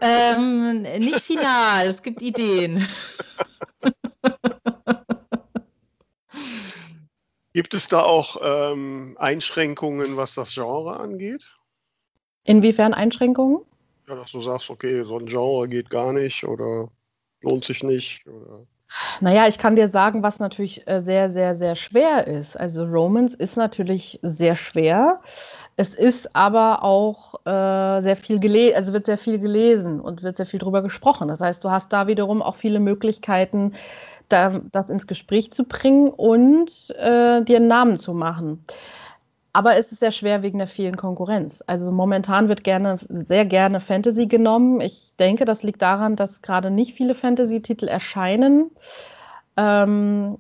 [0.01, 2.87] ähm, nicht final, es gibt Ideen.
[7.53, 11.45] Gibt es da auch ähm, Einschränkungen, was das Genre angeht?
[12.45, 13.61] Inwiefern Einschränkungen?
[14.09, 16.89] Ja, dass du sagst, okay, so ein Genre geht gar nicht oder
[17.43, 18.27] lohnt sich nicht.
[18.27, 18.67] Oder
[19.21, 22.59] naja, ich kann dir sagen, was natürlich äh, sehr, sehr, sehr schwer ist.
[22.59, 25.21] Also Romance ist natürlich sehr schwer.
[25.77, 30.37] Es ist aber auch äh, sehr viel gelesen, also wird sehr viel gelesen und wird
[30.37, 31.29] sehr viel drüber gesprochen.
[31.29, 33.75] Das heißt, du hast da wiederum auch viele Möglichkeiten,
[34.29, 38.65] da, das ins Gespräch zu bringen und äh, dir einen Namen zu machen.
[39.55, 41.63] Aber es ist sehr schwer wegen der vielen Konkurrenz.
[41.67, 44.81] Also momentan wird gerne, sehr gerne Fantasy genommen.
[44.81, 48.71] Ich denke, das liegt daran, dass gerade nicht viele Fantasy-Titel erscheinen.
[49.59, 50.39] Ähm,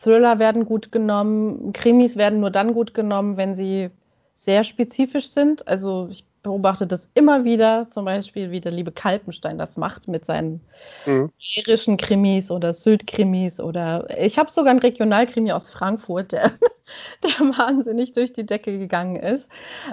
[0.00, 3.90] Thriller werden gut genommen, Krimis werden nur dann gut genommen, wenn sie
[4.34, 5.68] sehr spezifisch sind.
[5.68, 10.24] Also ich beobachte das immer wieder, zum Beispiel wie der liebe Kalpenstein das macht mit
[10.24, 10.60] seinen
[11.06, 11.30] mhm.
[11.56, 16.50] irischen Krimis oder Sylt-Krimis oder ich habe sogar einen Regionalkrimi aus Frankfurt, der,
[17.22, 19.46] der wahnsinnig durch die Decke gegangen ist.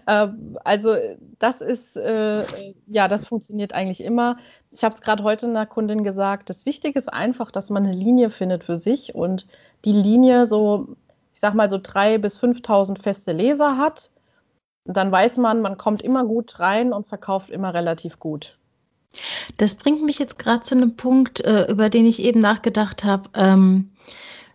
[0.08, 0.28] Äh,
[0.64, 0.96] also
[1.38, 2.44] das ist, äh,
[2.88, 4.38] ja, das funktioniert eigentlich immer.
[4.72, 7.96] Ich habe es gerade heute einer Kundin gesagt, das Wichtige ist einfach, dass man eine
[7.96, 9.46] Linie findet für sich und
[9.86, 10.96] die Linie so,
[11.34, 14.10] ich sag mal so drei bis 5.000 feste Leser hat
[14.96, 18.58] dann weiß man, man kommt immer gut rein und verkauft immer relativ gut.
[19.58, 23.30] Das bringt mich jetzt gerade zu einem Punkt, äh, über den ich eben nachgedacht habe.
[23.34, 23.92] Ähm,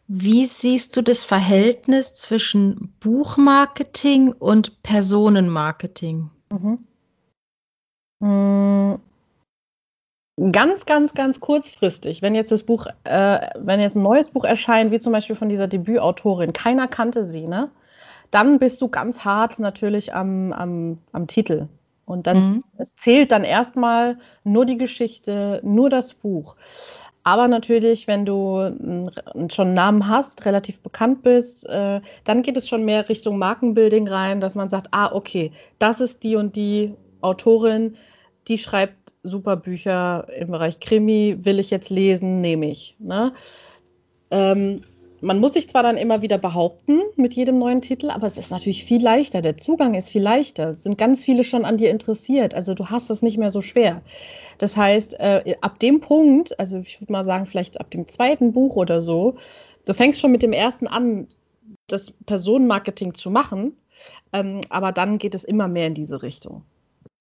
[0.06, 6.30] wie siehst du das Verhältnis zwischen Buchmarketing und Personenmarketing?
[6.50, 6.78] Mhm.
[8.20, 9.00] Mhm.
[10.50, 14.90] Ganz, ganz, ganz kurzfristig, wenn jetzt das Buch, äh, wenn jetzt ein neues Buch erscheint,
[14.90, 17.70] wie zum Beispiel von dieser Debütautorin, keiner kannte sie, ne?
[18.34, 21.68] Dann bist du ganz hart natürlich am, am, am Titel.
[22.04, 22.64] Und dann mhm.
[22.78, 26.56] es zählt dann erstmal nur die Geschichte, nur das Buch.
[27.22, 29.08] Aber natürlich, wenn du
[29.50, 34.08] schon einen Namen hast, relativ bekannt bist, äh, dann geht es schon mehr Richtung Markenbuilding
[34.08, 36.92] rein, dass man sagt, ah, okay, das ist die und die
[37.22, 37.96] Autorin,
[38.48, 42.96] die schreibt super Bücher im Bereich Krimi, will ich jetzt lesen, nehme ich.
[42.98, 43.32] Ne?
[44.30, 44.82] Ähm,
[45.24, 48.50] man muss sich zwar dann immer wieder behaupten mit jedem neuen Titel, aber es ist
[48.50, 49.42] natürlich viel leichter.
[49.42, 50.70] Der Zugang ist viel leichter.
[50.70, 52.54] Es sind ganz viele schon an dir interessiert.
[52.54, 54.02] Also du hast es nicht mehr so schwer.
[54.58, 58.52] Das heißt, äh, ab dem Punkt, also ich würde mal sagen, vielleicht ab dem zweiten
[58.52, 59.36] Buch oder so,
[59.86, 61.26] du fängst schon mit dem ersten an,
[61.88, 63.76] das Personenmarketing zu machen,
[64.32, 66.62] ähm, aber dann geht es immer mehr in diese Richtung.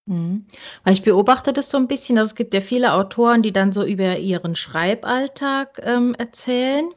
[0.06, 0.46] Mhm.
[0.84, 3.72] Weil ich beobachte das so ein bisschen, also es gibt ja viele Autoren, die dann
[3.72, 6.90] so über ihren Schreiballtag ähm, erzählen.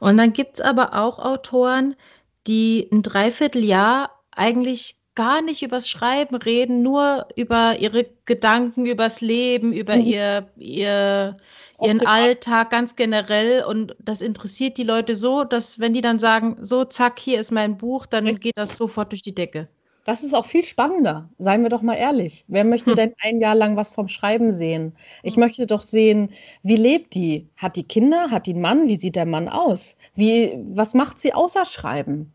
[0.00, 1.96] Und dann gibt es aber auch Autoren,
[2.46, 9.72] die ein Dreivierteljahr eigentlich gar nicht übers Schreiben reden, nur über ihre Gedanken, übers Leben,
[9.72, 10.06] über mhm.
[10.06, 11.36] ihr, ihr,
[11.80, 13.64] ihren Alltag ganz generell.
[13.64, 17.52] Und das interessiert die Leute so, dass wenn die dann sagen, so, zack, hier ist
[17.52, 19.68] mein Buch, dann geht das sofort durch die Decke.
[20.04, 22.44] Das ist auch viel spannender, seien wir doch mal ehrlich.
[22.48, 22.96] Wer möchte hm.
[22.96, 24.94] denn ein Jahr lang was vom Schreiben sehen?
[25.22, 25.40] Ich hm.
[25.40, 26.30] möchte doch sehen,
[26.62, 27.48] wie lebt die?
[27.56, 28.30] Hat die Kinder?
[28.30, 28.88] Hat die einen Mann?
[28.88, 29.96] Wie sieht der Mann aus?
[30.14, 32.32] Wie, was macht sie außer Schreiben?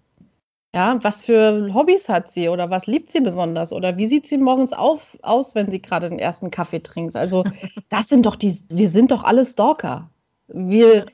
[0.74, 4.38] Ja, was für Hobbys hat sie oder was liebt sie besonders oder wie sieht sie
[4.38, 7.16] morgens auf, aus, wenn sie gerade den ersten Kaffee trinkt?
[7.16, 7.44] Also,
[7.90, 10.10] das sind doch die, wir sind doch alle Stalker.
[10.48, 11.08] Wir,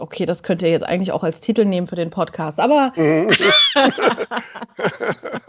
[0.00, 3.30] okay, das könnt ihr jetzt eigentlich auch als Titel nehmen für den Podcast, aber mhm.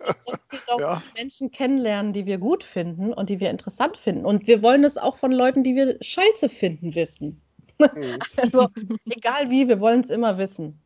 [0.72, 1.04] doch ja.
[1.16, 4.26] Menschen kennenlernen, die wir gut finden und die wir interessant finden.
[4.26, 7.42] Und wir wollen es auch von Leuten, die wir scheiße finden, wissen.
[7.80, 8.20] Mhm.
[8.38, 8.70] also,
[9.06, 10.80] egal wie, wir wollen es immer wissen.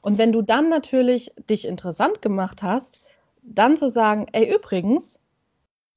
[0.00, 3.04] Und wenn du dann natürlich dich interessant gemacht hast,
[3.42, 5.20] dann zu sagen, ey, übrigens,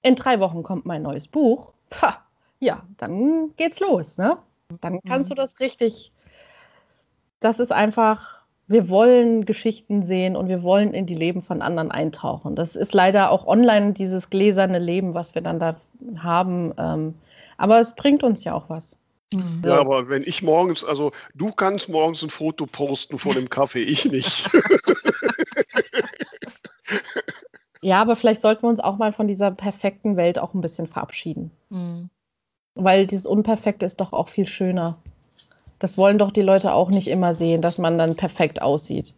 [0.01, 2.21] in drei Wochen kommt mein neues Buch, pah,
[2.59, 4.37] ja, dann geht's los, ne?
[4.81, 5.35] Dann kannst mhm.
[5.35, 6.11] du das richtig
[7.39, 11.91] das ist einfach, wir wollen Geschichten sehen und wir wollen in die Leben von anderen
[11.91, 12.55] eintauchen.
[12.55, 15.77] Das ist leider auch online dieses gläserne Leben, was wir dann da
[16.17, 16.73] haben.
[16.77, 17.15] Ähm,
[17.57, 18.97] aber es bringt uns ja auch was.
[19.33, 19.61] Mhm.
[19.65, 23.83] Ja, aber wenn ich morgens, also du kannst morgens ein Foto posten vor dem Kaffee,
[23.83, 24.49] ich nicht.
[27.81, 30.87] ja, aber vielleicht sollten wir uns auch mal von dieser perfekten Welt auch ein bisschen
[30.87, 31.51] verabschieden.
[31.69, 32.09] Mhm.
[32.75, 34.97] Weil dieses Unperfekte ist doch auch viel schöner.
[35.79, 39.13] Das wollen doch die Leute auch nicht immer sehen, dass man dann perfekt aussieht.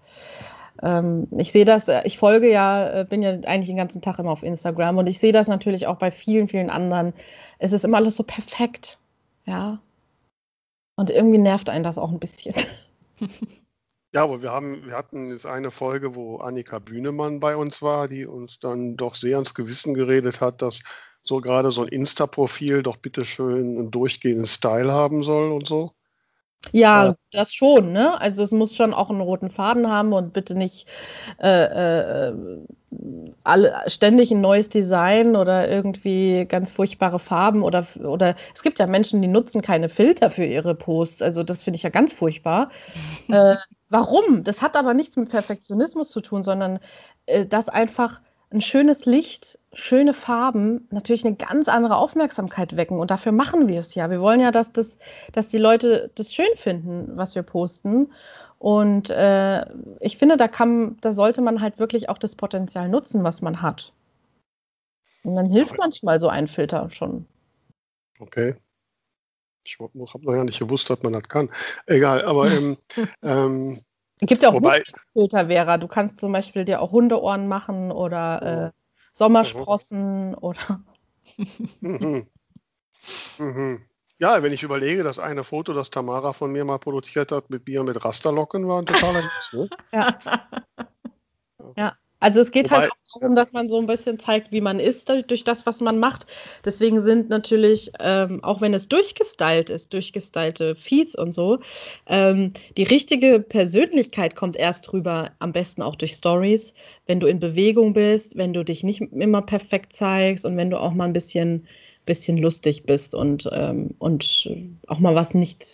[0.81, 4.19] Ähm, ich sehe das, äh, ich folge ja, äh, bin ja eigentlich den ganzen Tag
[4.19, 7.13] immer auf Instagram und ich sehe das natürlich auch bei vielen, vielen anderen.
[7.57, 8.97] Es ist immer alles so perfekt.
[9.45, 9.79] Ja.
[10.95, 12.55] Und irgendwie nervt einen das auch ein bisschen.
[14.11, 18.07] Ja, aber wir haben, wir hatten jetzt eine Folge, wo Annika Bühnemann bei uns war,
[18.07, 20.81] die uns dann doch sehr ans Gewissen geredet hat, dass
[21.21, 25.91] so gerade so ein Insta-Profil doch bitteschön einen durchgehenden Style haben soll und so.
[26.71, 28.19] Ja, ja, das schon, ne?
[28.19, 30.87] Also es muss schon auch einen roten Faden haben und bitte nicht
[31.41, 32.33] äh, äh,
[33.43, 38.87] alle, ständig ein neues Design oder irgendwie ganz furchtbare Farben oder, oder es gibt ja
[38.87, 41.21] Menschen, die nutzen keine Filter für ihre Posts.
[41.21, 42.71] Also das finde ich ja ganz furchtbar.
[43.29, 43.55] äh,
[43.89, 44.43] warum?
[44.43, 46.79] Das hat aber nichts mit Perfektionismus zu tun, sondern
[47.25, 52.99] äh, dass einfach ein schönes Licht, schöne Farben natürlich eine ganz andere Aufmerksamkeit wecken.
[52.99, 54.09] Und dafür machen wir es ja.
[54.09, 54.97] Wir wollen ja, dass, das,
[55.31, 58.11] dass die Leute das schön finden, was wir posten.
[58.57, 59.65] Und äh,
[59.99, 63.61] ich finde, da, kann, da sollte man halt wirklich auch das Potenzial nutzen, was man
[63.61, 63.93] hat.
[65.23, 67.25] Und dann hilft manchmal so ein Filter schon.
[68.19, 68.55] Okay.
[69.65, 71.51] Ich habe noch ja nicht gewusst, dass man das kann.
[71.85, 72.77] Egal, aber ähm,
[73.21, 73.81] ähm,
[74.21, 75.77] es gibt ja auch Wobei, Filter, Vera.
[75.77, 78.79] Du kannst zum Beispiel dir auch Hundeohren machen oder äh,
[79.13, 80.37] Sommersprossen mhm.
[80.39, 80.81] oder.
[81.79, 82.27] Mhm.
[83.37, 83.85] Mhm.
[84.17, 87.63] Ja, wenn ich überlege, das eine Foto, das Tamara von mir mal produziert hat mit
[87.63, 89.69] Bier mit Rasterlocken, war ein totaler Witz, ne?
[89.93, 90.19] Ja.
[91.77, 91.97] ja.
[92.19, 94.79] Also es geht Wobei, halt auch darum, dass man so ein bisschen zeigt, wie man
[94.79, 96.27] ist durch das, was man macht.
[96.65, 101.59] Deswegen sind natürlich, ähm, auch wenn es durchgestylt ist, durchgestylte Feeds und so,
[102.07, 106.73] ähm, die richtige Persönlichkeit kommt erst rüber, am besten auch durch Stories,
[107.05, 110.77] wenn du in Bewegung bist, wenn du dich nicht immer perfekt zeigst und wenn du
[110.77, 111.67] auch mal ein bisschen,
[112.05, 114.49] bisschen lustig bist und, ähm, und
[114.87, 115.65] auch mal was nicht,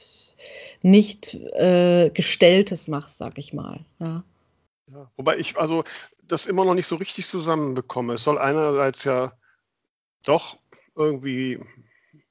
[0.84, 3.79] nicht äh, Gestelltes machst, sag ich mal.
[3.99, 4.23] Ja.
[4.88, 5.84] Ja, wobei ich also
[6.27, 8.13] das immer noch nicht so richtig zusammenbekomme.
[8.13, 9.33] Es soll einerseits ja
[10.23, 10.57] doch
[10.95, 11.59] irgendwie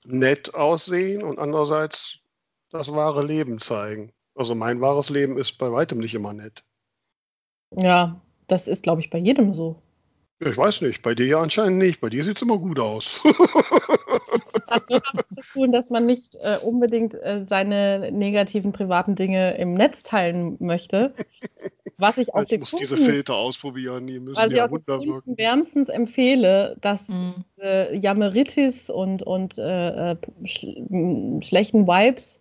[0.05, 2.19] nett aussehen und andererseits
[2.71, 4.13] das wahre Leben zeigen.
[4.35, 6.65] Also mein wahres Leben ist bei weitem nicht immer nett.
[7.71, 9.81] Ja, das ist, glaube ich, bei jedem so.
[10.41, 12.01] Ich weiß nicht, bei dir ja anscheinend nicht.
[12.01, 13.23] Bei dir sieht es immer gut aus.
[14.67, 19.57] das hat damit zu tun, dass man nicht äh, unbedingt äh, seine negativen privaten Dinge
[19.57, 21.15] im Netz teilen möchte.
[21.97, 25.39] Was ich auch ich muss Kunden, diese Filter ausprobieren, die müssen ja Wunder wirken.
[25.39, 27.45] wärmstens empfehle, dass mhm.
[27.61, 30.67] äh, Jameritis und, und äh, äh sch
[31.41, 32.41] schlechten Vibes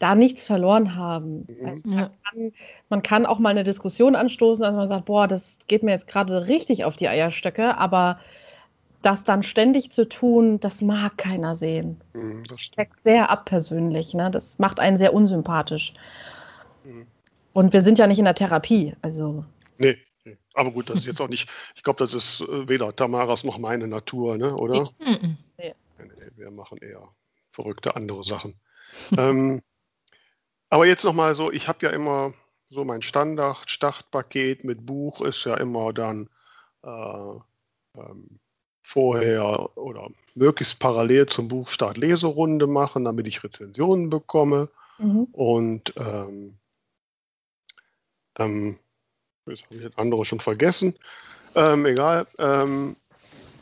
[0.00, 1.46] da nichts verloren haben.
[1.46, 1.66] Mhm.
[1.66, 2.52] Also man, kann,
[2.88, 6.08] man, kann, auch mal eine Diskussion anstoßen, dass man sagt, boah, das geht mir jetzt
[6.08, 8.18] gerade richtig auf die Eierstöcke, aber
[9.02, 12.00] das dann ständig zu tun, das mag keiner sehen.
[12.12, 14.30] Mhm, das steckt sehr abpersönlich, ne?
[14.30, 15.94] Das macht einen sehr unsympathisch.
[16.84, 17.06] Mhm.
[17.52, 19.44] Und wir sind ja nicht in der Therapie, also.
[19.78, 20.36] Nee, nee.
[20.54, 23.58] aber gut, das ist jetzt auch nicht, ich glaube, das ist äh, weder Tamaras noch
[23.58, 24.54] meine Natur, ne?
[24.54, 24.90] oder?
[24.98, 25.34] Nee.
[25.58, 25.74] Nee.
[26.36, 27.02] Wir machen eher
[27.52, 28.54] verrückte andere Sachen.
[29.18, 29.60] ähm,
[30.68, 32.32] aber jetzt nochmal so, ich habe ja immer
[32.68, 36.28] so mein Standard, Startpaket mit Buch ist ja immer dann
[36.82, 37.34] äh,
[37.96, 38.40] ähm,
[38.90, 44.68] vorher oder möglichst parallel zum Buchstart Leserunde machen, damit ich Rezensionen bekomme.
[44.98, 45.28] Mhm.
[45.30, 46.58] Und ähm,
[48.36, 48.76] ähm,
[49.46, 50.96] jetzt habe ich das andere schon vergessen.
[51.54, 52.26] Ähm, egal.
[52.38, 52.96] Ähm,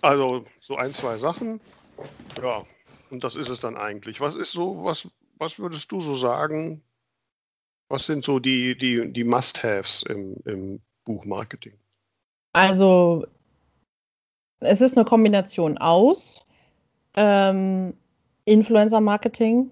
[0.00, 1.60] also so ein, zwei Sachen.
[2.42, 2.64] Ja,
[3.10, 4.22] und das ist es dann eigentlich.
[4.22, 6.82] Was ist so, was, was würdest du so sagen?
[7.90, 11.78] Was sind so die, die, die Must-Haves im, im Buchmarketing?
[12.54, 13.26] Also
[14.60, 16.44] es ist eine Kombination aus
[17.14, 17.94] ähm,
[18.44, 19.70] Influencer-Marketing.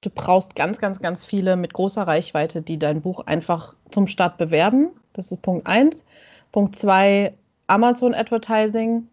[0.00, 4.36] Du brauchst ganz, ganz, ganz viele mit großer Reichweite, die dein Buch einfach zum Start
[4.36, 4.90] bewerben.
[5.14, 6.04] Das ist Punkt 1.
[6.52, 7.34] Punkt 2,
[7.66, 9.08] Amazon Advertising.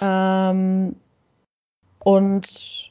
[0.00, 0.96] Ähm,
[1.98, 2.90] und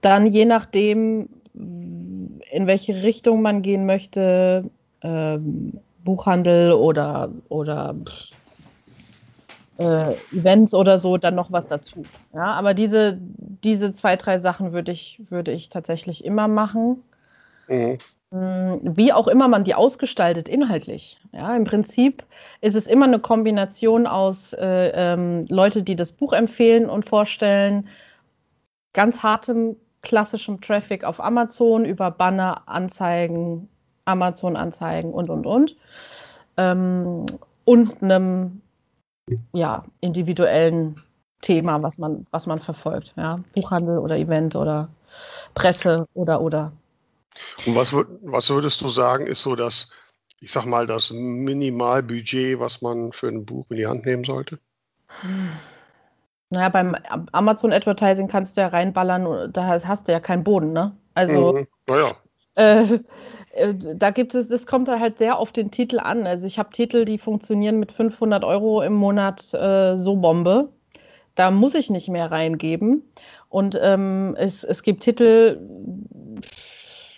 [0.00, 4.70] dann je nachdem, in welche Richtung man gehen möchte,
[5.02, 7.94] ähm, Buchhandel oder, oder
[9.80, 12.04] äh, Events oder so, dann noch was dazu.
[12.34, 17.02] Ja, aber diese, diese zwei, drei Sachen würde ich, würde ich tatsächlich immer machen.
[17.68, 17.98] Mhm.
[18.30, 21.18] Mm, wie auch immer man die ausgestaltet inhaltlich.
[21.32, 22.24] Ja, im Prinzip
[22.60, 27.88] ist es immer eine Kombination aus äh, ähm, Leute, die das Buch empfehlen und vorstellen,
[28.92, 33.68] ganz hartem klassischem Traffic auf Amazon über Banner, Anzeigen,
[34.04, 35.76] Amazon-Anzeigen und und und
[36.56, 37.26] ähm,
[37.64, 38.60] und einem
[39.52, 41.02] ja, individuellen
[41.40, 43.14] Thema, was man, was man verfolgt.
[43.16, 43.40] Ja?
[43.54, 44.88] Buchhandel oder Event oder
[45.54, 46.72] Presse oder oder.
[47.66, 49.88] Und was, was würdest du sagen, ist so das,
[50.40, 54.58] ich sag mal, das Minimalbudget, was man für ein Buch in die Hand nehmen sollte?
[56.50, 56.96] Naja, beim
[57.32, 60.96] Amazon Advertising kannst du ja reinballern, da hast du ja keinen Boden, ne?
[61.14, 61.52] Also.
[61.52, 61.66] Mhm.
[61.86, 62.16] Naja.
[62.56, 63.00] Äh, äh,
[63.52, 66.26] da gibt es, das kommt halt sehr auf den Titel an.
[66.26, 70.68] Also ich habe Titel, die funktionieren mit 500 Euro im Monat äh, so Bombe.
[71.34, 73.02] Da muss ich nicht mehr reingeben.
[73.48, 75.58] Und ähm, es, es gibt Titel,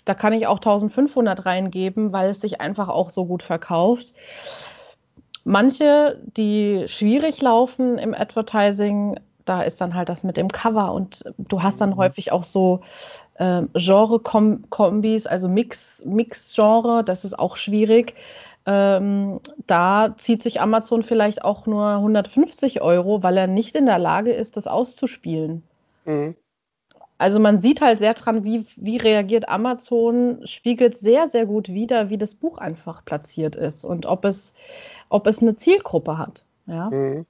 [0.05, 4.13] da kann ich auch 1500 reingeben, weil es sich einfach auch so gut verkauft.
[5.43, 11.23] Manche, die schwierig laufen im Advertising, da ist dann halt das mit dem Cover und
[11.37, 11.97] du hast dann mhm.
[11.97, 12.81] häufig auch so
[13.35, 18.15] äh, Genre-Kombis, also Mix-Genre, Mix das ist auch schwierig.
[18.65, 23.99] Ähm, da zieht sich Amazon vielleicht auch nur 150 Euro, weil er nicht in der
[23.99, 25.63] Lage ist, das auszuspielen.
[26.05, 26.35] Mhm.
[27.17, 32.09] Also man sieht halt sehr dran, wie, wie reagiert Amazon, spiegelt sehr, sehr gut wider,
[32.09, 34.53] wie das Buch einfach platziert ist und ob es,
[35.09, 36.43] ob es eine Zielgruppe hat.
[36.65, 36.89] Ja.
[36.89, 37.25] Mhm.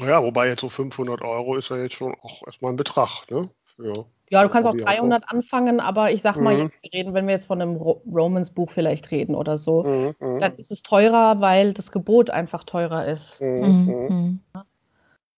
[0.00, 3.50] Ja, wobei jetzt so 500 Euro ist ja jetzt schon auch erstmal ein Betrag, ne?
[3.78, 4.04] Ja.
[4.32, 6.62] Ja, du kannst auch 300 anfangen, aber ich sag mal, mhm.
[6.62, 10.38] jetzt, reden, wenn wir jetzt von einem Romans-Buch vielleicht reden oder so, mhm, mhm.
[10.38, 13.40] dann ist es teurer, weil das Gebot einfach teurer ist.
[13.40, 14.06] Mhm, mhm.
[14.08, 14.40] mhm.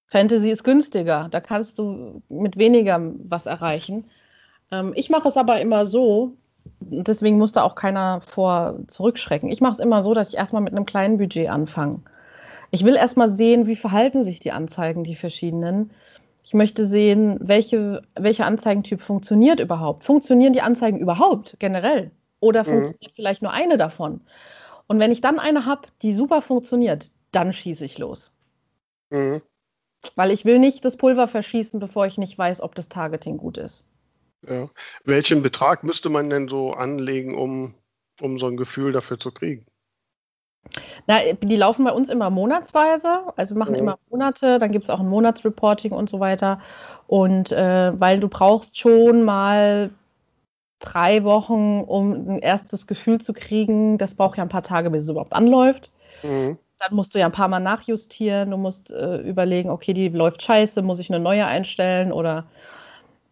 [0.09, 4.05] Fantasy ist günstiger, da kannst du mit weniger was erreichen.
[4.71, 6.37] Ähm, ich mache es aber immer so,
[6.81, 9.51] deswegen muss da auch keiner vor zurückschrecken.
[9.51, 12.01] Ich mache es immer so, dass ich erstmal mit einem kleinen Budget anfange.
[12.73, 15.93] Ich will erstmal sehen, wie verhalten sich die Anzeigen, die verschiedenen
[16.45, 20.05] ich möchte sehen, welche, welcher Anzeigentyp funktioniert überhaupt.
[20.05, 22.11] Funktionieren die Anzeigen überhaupt generell?
[22.41, 22.67] Oder mhm.
[22.67, 24.23] funktioniert vielleicht nur eine davon?
[24.89, 28.33] Und wenn ich dann eine habe, die super funktioniert, dann schieße ich los.
[29.11, 29.41] Mhm.
[30.17, 33.57] Weil ich will nicht das Pulver verschießen, bevor ich nicht weiß, ob das Targeting gut
[33.57, 33.85] ist.
[34.49, 34.69] Ja.
[35.05, 37.75] Welchen Betrag müsste man denn so anlegen, um,
[38.21, 39.65] um so ein Gefühl dafür zu kriegen?
[41.07, 43.81] Na, die laufen bei uns immer monatsweise, also wir machen mhm.
[43.81, 46.61] immer Monate, dann gibt es auch ein Monatsreporting und so weiter.
[47.07, 49.91] Und äh, weil du brauchst schon mal
[50.79, 55.05] drei Wochen, um ein erstes Gefühl zu kriegen, das braucht ja ein paar Tage, bis
[55.05, 55.91] es überhaupt anläuft.
[56.23, 56.59] Mhm.
[56.79, 60.43] Dann musst du ja ein paar Mal nachjustieren, du musst äh, überlegen, okay, die läuft
[60.43, 62.45] scheiße, muss ich eine neue einstellen oder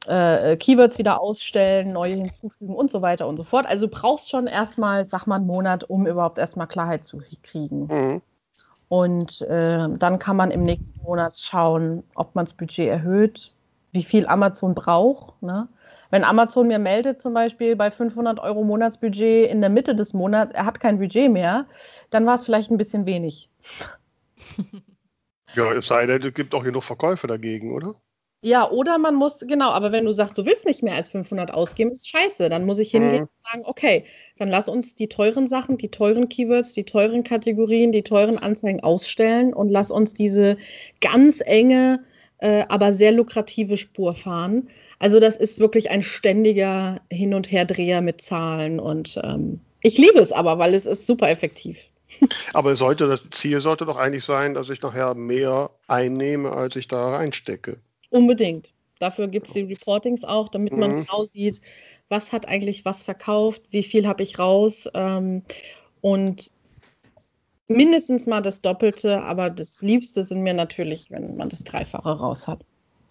[0.07, 3.67] äh, Keywords wieder ausstellen, neue hinzufügen und so weiter und so fort.
[3.67, 7.87] Also du brauchst schon erstmal, sag mal, einen Monat, um überhaupt erstmal Klarheit zu kriegen.
[7.87, 8.23] Mhm.
[8.89, 13.53] Und äh, dann kann man im nächsten Monat schauen, ob man das Budget erhöht,
[13.93, 15.41] wie viel Amazon braucht.
[15.43, 15.69] Ne?
[16.11, 20.51] Wenn Amazon mir meldet, zum Beispiel bei 500 Euro Monatsbudget in der Mitte des Monats,
[20.51, 21.67] er hat kein Budget mehr,
[22.11, 23.49] dann war es vielleicht ein bisschen wenig.
[25.55, 27.95] Ja, es sei denn, es gibt auch genug Verkäufe dagegen, oder?
[28.42, 31.52] Ja, oder man muss, genau, aber wenn du sagst, du willst nicht mehr als 500
[31.52, 32.48] ausgeben, ist scheiße.
[32.48, 33.21] Dann muss ich hingehen mhm.
[33.21, 34.04] und sagen, okay,
[34.38, 38.81] dann lass uns die teuren Sachen, die teuren Keywords, die teuren Kategorien, die teuren Anzeigen
[38.81, 40.56] ausstellen und lass uns diese
[41.02, 42.02] ganz enge,
[42.38, 44.71] äh, aber sehr lukrative Spur fahren.
[44.98, 50.19] Also das ist wirklich ein ständiger Hin- und Herdreher mit Zahlen und ähm, ich liebe
[50.19, 51.88] es aber, weil es ist super effektiv.
[52.52, 56.88] Aber sollte das Ziel sollte doch eigentlich sein, dass ich nachher mehr einnehme, als ich
[56.88, 57.79] da reinstecke.
[58.11, 58.69] Unbedingt.
[58.98, 61.00] Dafür gibt es die Reportings auch, damit man mhm.
[61.06, 61.61] genau sieht,
[62.08, 64.88] was hat eigentlich was verkauft, wie viel habe ich raus.
[64.94, 65.42] Ähm,
[66.02, 66.50] und
[67.67, 72.46] mindestens mal das Doppelte, aber das Liebste sind mir natürlich, wenn man das Dreifache raus
[72.46, 72.61] hat.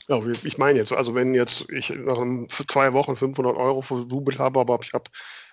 [0.08, 2.20] Ja, ich meine jetzt, also wenn jetzt ich nach
[2.50, 5.06] zwei Wochen 500 Euro verdubelt habe, aber ich habe,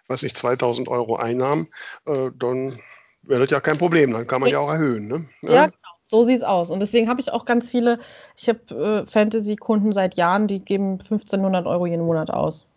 [0.09, 1.68] weiß nicht, 2000 Euro Einnahmen,
[2.07, 2.78] äh, dann
[3.22, 5.09] wäre das ja kein Problem, dann kann man ja auch erhöhen.
[5.09, 5.24] Ne?
[5.42, 5.70] Ja.
[6.09, 6.70] So sieht es aus.
[6.70, 7.98] Und deswegen habe ich auch ganz viele,
[8.36, 12.68] ich habe äh, Fantasy-Kunden seit Jahren, die geben 1500 Euro jeden Monat aus.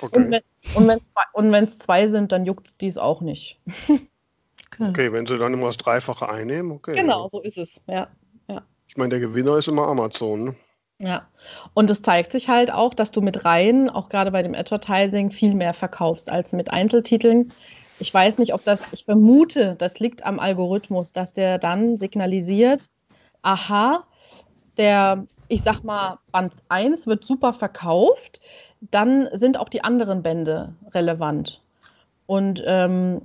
[0.00, 0.42] Okay.
[0.74, 3.58] Und wenn es zwei sind, dann juckt dies auch nicht.
[4.80, 6.94] okay, wenn sie dann immer das Dreifache einnehmen, okay.
[6.94, 8.08] Genau, so ist es, ja.
[8.48, 8.62] ja.
[8.88, 10.54] Ich meine, der Gewinner ist immer Amazon, ne?
[10.98, 11.28] Ja,
[11.74, 15.30] und es zeigt sich halt auch, dass du mit Reihen, auch gerade bei dem Advertising,
[15.30, 17.52] viel mehr verkaufst als mit Einzeltiteln.
[17.98, 22.90] Ich weiß nicht, ob das, ich vermute, das liegt am Algorithmus, dass der dann signalisiert,
[23.42, 24.04] aha,
[24.76, 28.40] der, ich sag mal, Band 1 wird super verkauft,
[28.90, 31.62] dann sind auch die anderen Bände relevant.
[32.26, 33.22] Und ähm,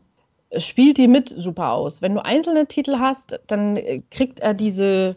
[0.58, 2.02] spielt die mit super aus.
[2.02, 5.16] Wenn du einzelne Titel hast, dann kriegt er diese,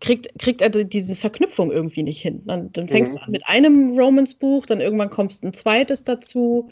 [0.00, 2.42] kriegt, kriegt er diese Verknüpfung irgendwie nicht hin.
[2.46, 3.18] Dann, dann fängst mhm.
[3.18, 6.68] du an mit einem Romance-Buch, dann irgendwann kommst ein zweites dazu.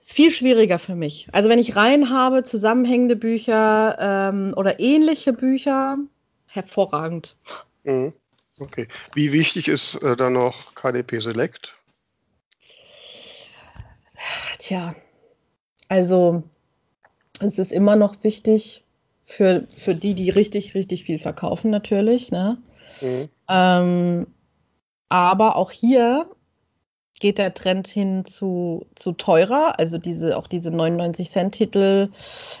[0.00, 1.28] Ist viel schwieriger für mich.
[1.32, 5.98] Also wenn ich rein habe, zusammenhängende Bücher ähm, oder ähnliche Bücher,
[6.46, 7.36] hervorragend.
[7.84, 8.12] Mhm.
[8.58, 8.88] Okay.
[9.14, 11.76] Wie wichtig ist äh, dann noch KDP Select?
[14.58, 14.94] Tja,
[15.88, 16.42] also
[17.40, 18.82] es ist immer noch wichtig,
[19.26, 22.30] für, für die, die richtig, richtig viel verkaufen, natürlich.
[22.30, 22.58] Ne?
[23.00, 23.28] Mhm.
[23.48, 24.26] Ähm,
[25.08, 26.30] aber auch hier
[27.20, 32.10] geht der Trend hin zu, zu teurer, also diese, auch diese 99-Cent-Titel.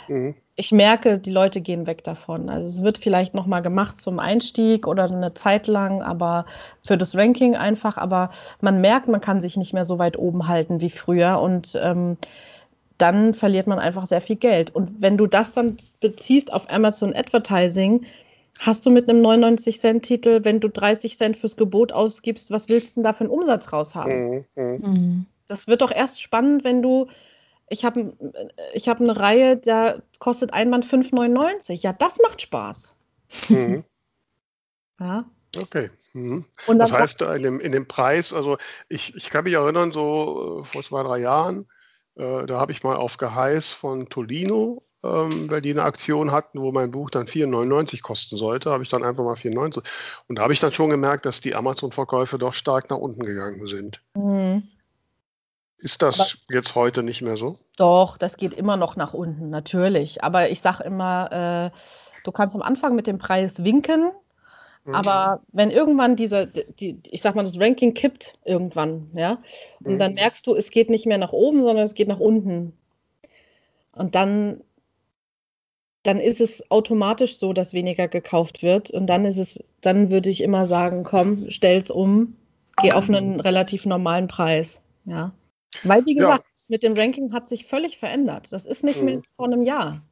[0.08, 0.34] Mhm.
[0.58, 2.48] Ich merke, die Leute gehen weg davon.
[2.48, 6.46] Also es wird vielleicht nochmal gemacht zum Einstieg oder eine Zeit lang, aber
[6.82, 7.98] für das Ranking einfach.
[7.98, 8.30] Aber
[8.62, 11.40] man merkt, man kann sich nicht mehr so weit oben halten wie früher.
[11.42, 12.16] Und ähm,
[12.96, 14.74] dann verliert man einfach sehr viel Geld.
[14.74, 18.06] Und wenn du das dann beziehst auf Amazon Advertising,
[18.58, 22.94] hast du mit einem 99-Cent-Titel, wenn du 30 Cent fürs Gebot ausgibst, was willst du
[22.96, 24.46] denn da für einen Umsatz raus haben?
[24.56, 24.78] Mhm.
[24.80, 25.26] Mhm.
[25.46, 27.08] Das wird doch erst spannend, wenn du,
[27.68, 28.14] ich habe
[28.74, 31.82] ich hab eine Reihe, da kostet ein Band 5,99.
[31.82, 32.96] Ja, das macht Spaß.
[33.48, 33.84] Mhm.
[35.00, 35.24] ja.
[35.56, 35.90] Okay.
[36.12, 36.44] Mhm.
[36.66, 40.64] das heißt, in dem, in dem Preis, also ich, ich kann mich erinnern, so äh,
[40.64, 41.66] vor zwei, drei Jahren,
[42.16, 46.60] äh, da habe ich mal auf Geheiß von Tolino, ähm, weil die eine Aktion hatten,
[46.60, 49.84] wo mein Buch dann 4,99 kosten sollte, habe ich dann einfach mal 4,99.
[50.28, 53.66] Und da habe ich dann schon gemerkt, dass die Amazon-Verkäufe doch stark nach unten gegangen
[53.66, 54.02] sind.
[54.14, 54.68] Mhm.
[55.78, 57.54] Ist das Aber jetzt heute nicht mehr so?
[57.76, 60.24] Doch, das geht immer noch nach unten, natürlich.
[60.24, 61.78] Aber ich sage immer, äh,
[62.24, 64.10] du kannst am Anfang mit dem Preis winken,
[64.86, 64.94] Mhm.
[64.94, 69.42] Aber wenn irgendwann dieser, die, ich sag mal, das Ranking kippt irgendwann, ja,
[69.82, 69.98] und mhm.
[69.98, 72.72] dann merkst du, es geht nicht mehr nach oben, sondern es geht nach unten.
[73.92, 74.62] Und dann,
[76.06, 78.90] dann ist es automatisch so, dass weniger gekauft wird.
[78.90, 82.36] Und dann ist es, dann würde ich immer sagen, komm, stell's um,
[82.80, 84.80] geh auf einen relativ normalen Preis.
[85.04, 85.32] Ja.
[85.82, 86.60] Weil, wie gesagt, ja.
[86.68, 88.48] mit dem Ranking hat sich völlig verändert.
[88.52, 89.04] Das ist nicht mhm.
[89.04, 90.02] mehr vor einem Jahr.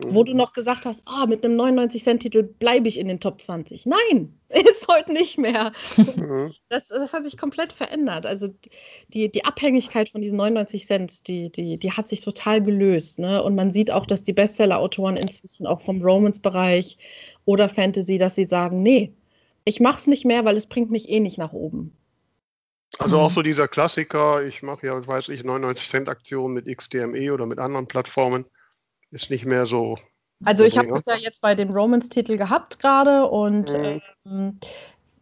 [0.00, 3.84] Wo du noch gesagt hast, oh, mit einem 99-Cent-Titel bleibe ich in den Top 20.
[3.86, 5.72] Nein, ist heute nicht mehr.
[5.96, 6.54] Mhm.
[6.68, 8.24] Das, das, hat sich komplett verändert.
[8.24, 8.54] Also
[9.08, 13.18] die, die Abhängigkeit von diesen 99 Cent, die, die, die hat sich total gelöst.
[13.18, 13.42] Ne?
[13.42, 16.96] Und man sieht auch, dass die Bestseller-Autoren inzwischen auch vom Romance-Bereich
[17.44, 19.12] oder Fantasy, dass sie sagen, nee,
[19.64, 21.92] ich mache es nicht mehr, weil es bringt mich eh nicht nach oben.
[22.98, 23.34] Also auch mhm.
[23.34, 27.58] so dieser Klassiker, ich mache ja, weiß ich, 99 Cent Aktionen mit XDME oder mit
[27.58, 28.46] anderen Plattformen
[29.10, 29.96] ist nicht mehr so.
[30.44, 34.00] Also ich habe es ja jetzt bei dem Romans-Titel gehabt gerade und mhm.
[34.24, 34.58] ähm,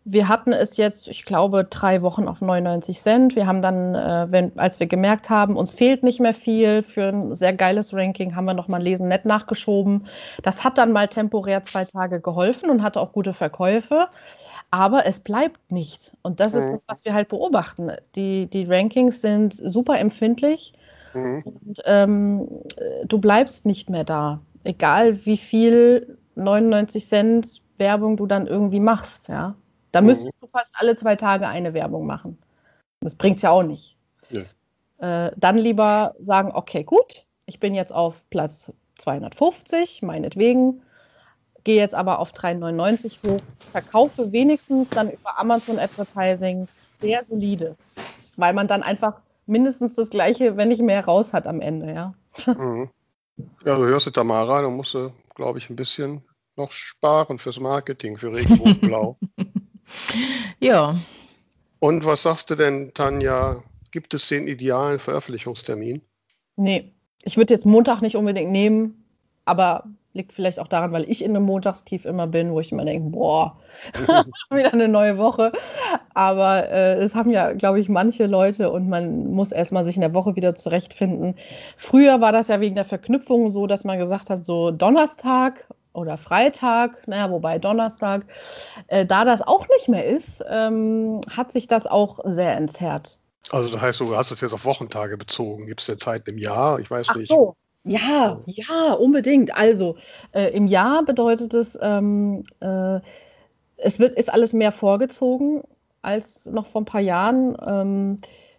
[0.08, 3.34] wir hatten es jetzt, ich glaube, drei Wochen auf 99 Cent.
[3.34, 7.08] Wir haben dann, äh, wenn, als wir gemerkt haben, uns fehlt nicht mehr viel für
[7.08, 10.06] ein sehr geiles Ranking, haben wir nochmal Lesen nett nachgeschoben.
[10.44, 14.06] Das hat dann mal temporär zwei Tage geholfen und hatte auch gute Verkäufe.
[14.70, 16.12] Aber es bleibt nicht.
[16.22, 16.58] Und das mhm.
[16.60, 17.90] ist das, was wir halt beobachten.
[18.14, 20.72] Die, die Rankings sind super empfindlich.
[21.14, 21.42] Mhm.
[21.44, 22.48] Und ähm,
[23.04, 24.40] du bleibst nicht mehr da.
[24.64, 29.54] Egal wie viel 99 Cent Werbung du dann irgendwie machst, ja.
[29.92, 30.08] Da mhm.
[30.08, 32.38] müsstest du fast alle zwei Tage eine Werbung machen.
[33.00, 33.96] Das bringt es ja auch nicht.
[34.30, 35.26] Ja.
[35.26, 40.82] Äh, dann lieber sagen, okay, gut, ich bin jetzt auf Platz 250, meinetwegen,
[41.64, 43.40] gehe jetzt aber auf 3,99 hoch,
[43.72, 46.68] verkaufe wenigstens dann über Amazon Advertising
[47.00, 47.76] sehr solide,
[48.36, 52.14] weil man dann einfach mindestens das Gleiche, wenn nicht mehr raus hat am Ende, ja.
[52.46, 52.90] Mhm.
[53.64, 56.22] Ja, du hörst du, Tamara, da musst du, glaube ich, ein bisschen
[56.56, 59.16] noch sparen fürs Marketing, für Regenbogenblau.
[60.60, 60.98] ja.
[61.78, 63.62] Und was sagst du denn, Tanja?
[63.90, 66.02] Gibt es den idealen Veröffentlichungstermin?
[66.56, 66.92] Nee,
[67.22, 69.04] ich würde jetzt Montag nicht unbedingt nehmen.
[69.44, 69.84] aber
[70.16, 73.10] liegt vielleicht auch daran, weil ich in einem Montagstief immer bin, wo ich immer denke,
[73.10, 73.56] boah,
[74.50, 75.52] wieder eine neue Woche.
[76.14, 80.00] Aber äh, es haben ja, glaube ich, manche Leute und man muss erstmal sich in
[80.00, 81.36] der Woche wieder zurechtfinden.
[81.76, 86.18] Früher war das ja wegen der Verknüpfung so, dass man gesagt hat, so Donnerstag oder
[86.18, 88.26] Freitag, naja, wobei Donnerstag,
[88.88, 93.18] äh, da das auch nicht mehr ist, ähm, hat sich das auch sehr entzerrt.
[93.50, 95.66] Also das heißt, du hast es jetzt auf Wochentage bezogen.
[95.66, 96.80] Gibt es denn Zeiten im Jahr?
[96.80, 97.30] Ich weiß Ach nicht.
[97.30, 97.54] So.
[97.88, 99.54] Ja, ja, unbedingt.
[99.54, 99.96] Also
[100.32, 102.98] äh, im Jahr bedeutet es, ähm, äh,
[103.76, 105.62] es wird, ist alles mehr vorgezogen
[106.02, 107.56] als noch vor ein paar Jahren.
[107.64, 108.16] Ähm,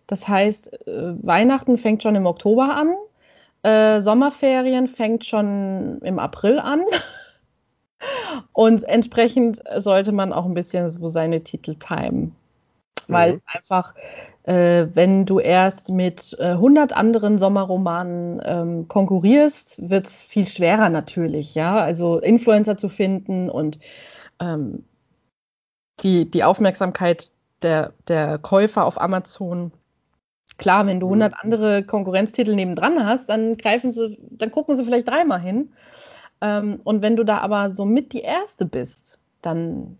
[0.07, 2.95] das heißt, äh, Weihnachten fängt schon im Oktober an,
[3.63, 6.83] äh, Sommerferien fängt schon im April an.
[8.53, 12.36] Und entsprechend sollte man auch ein bisschen so seine Titel timen.
[13.07, 13.41] Weil mhm.
[13.45, 13.95] einfach,
[14.43, 20.89] äh, wenn du erst mit äh, 100 anderen Sommerromanen ähm, konkurrierst, wird es viel schwerer
[20.89, 21.77] natürlich, ja.
[21.77, 23.79] Also Influencer zu finden und
[24.39, 24.83] ähm,
[26.01, 27.31] die, die Aufmerksamkeit
[27.61, 29.71] der, der Käufer auf Amazon.
[30.57, 31.37] Klar, wenn du 100 mhm.
[31.41, 35.71] andere Konkurrenztitel nebendran hast, dann greifen sie, dann gucken sie vielleicht dreimal hin.
[36.41, 39.97] Ähm, und wenn du da aber so mit die Erste bist, dann,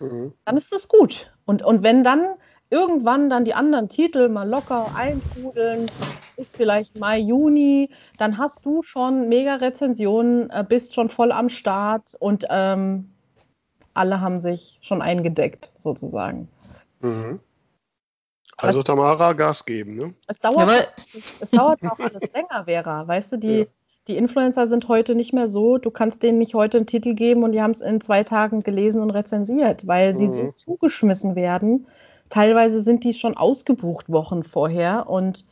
[0.00, 0.32] mhm.
[0.44, 1.30] dann ist das gut.
[1.44, 2.36] Und, und wenn dann
[2.70, 5.90] irgendwann dann die anderen Titel mal locker eintrudeln,
[6.36, 11.48] ist vielleicht Mai, Juni, dann hast du schon mega Rezensionen, äh, bist schon voll am
[11.48, 13.12] Start und ähm,
[13.94, 16.48] alle haben sich schon eingedeckt, sozusagen.
[17.00, 17.40] Mhm.
[18.58, 20.14] Also Tamara, Gas geben, ne?
[20.26, 23.06] Es dauert, ja, es, es dauert auch alles länger, Vera.
[23.06, 23.66] Weißt du, die, ja
[24.08, 27.42] die Influencer sind heute nicht mehr so, du kannst denen nicht heute einen Titel geben
[27.42, 30.18] und die haben es in zwei Tagen gelesen und rezensiert, weil mhm.
[30.18, 30.52] sie so mhm.
[30.56, 31.86] zugeschmissen werden.
[32.30, 35.44] Teilweise sind die schon ausgebucht Wochen vorher und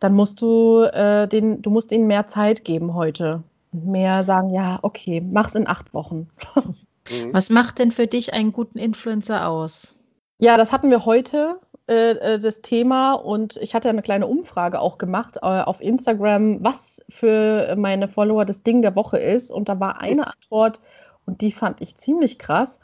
[0.00, 3.42] dann musst du äh, den, du musst ihnen mehr Zeit geben heute.
[3.72, 6.28] Mehr sagen, ja, okay, mach's in acht Wochen.
[7.10, 7.32] Mhm.
[7.32, 9.94] Was macht denn für dich einen guten Influencer aus?
[10.38, 11.58] Ja, das hatten wir heute
[11.90, 16.62] äh, äh das Thema und ich hatte eine kleine Umfrage auch gemacht äh, auf Instagram,
[16.62, 19.50] was für meine Follower das Ding der Woche ist.
[19.50, 20.80] Und da war eine Antwort
[21.26, 22.80] und die fand ich ziemlich krass.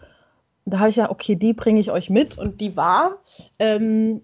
[0.64, 2.36] Da habe ich ja, okay, die bringe ich euch mit.
[2.36, 3.18] Und die war
[3.58, 4.22] ähm,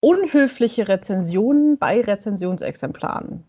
[0.00, 3.44] unhöfliche Rezensionen bei Rezensionsexemplaren.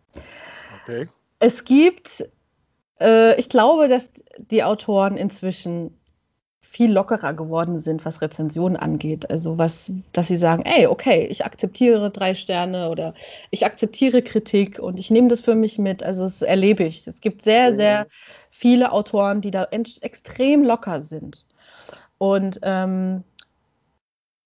[0.84, 1.08] Okay.
[1.40, 2.28] Es gibt,
[3.00, 5.98] äh, ich glaube, dass die Autoren inzwischen
[6.74, 9.30] viel lockerer geworden sind, was Rezensionen angeht.
[9.30, 13.14] Also was, dass sie sagen, ey, okay, ich akzeptiere drei Sterne oder
[13.52, 16.02] ich akzeptiere Kritik und ich nehme das für mich mit.
[16.02, 17.06] Also das erlebe ich.
[17.06, 18.08] Es gibt sehr, sehr
[18.50, 21.46] viele Autoren, die da extrem locker sind.
[22.18, 23.24] Und ähm,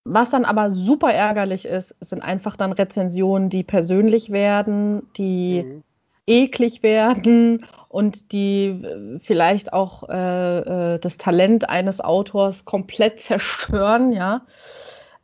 [0.03, 5.83] was dann aber super ärgerlich ist, sind einfach dann Rezensionen, die persönlich werden, die mhm
[6.27, 14.11] eklig werden und die äh, vielleicht auch äh, äh, das Talent eines Autors komplett zerstören,
[14.11, 14.41] ja.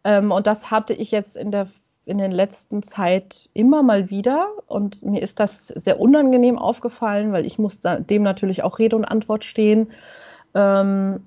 [0.04, 1.68] Ähm, und das hatte ich jetzt in der
[2.06, 7.45] in der letzten Zeit immer mal wieder und mir ist das sehr unangenehm aufgefallen, weil
[7.45, 9.91] ich muss dem natürlich auch Rede und Antwort stehen.
[10.54, 11.22] Ähm,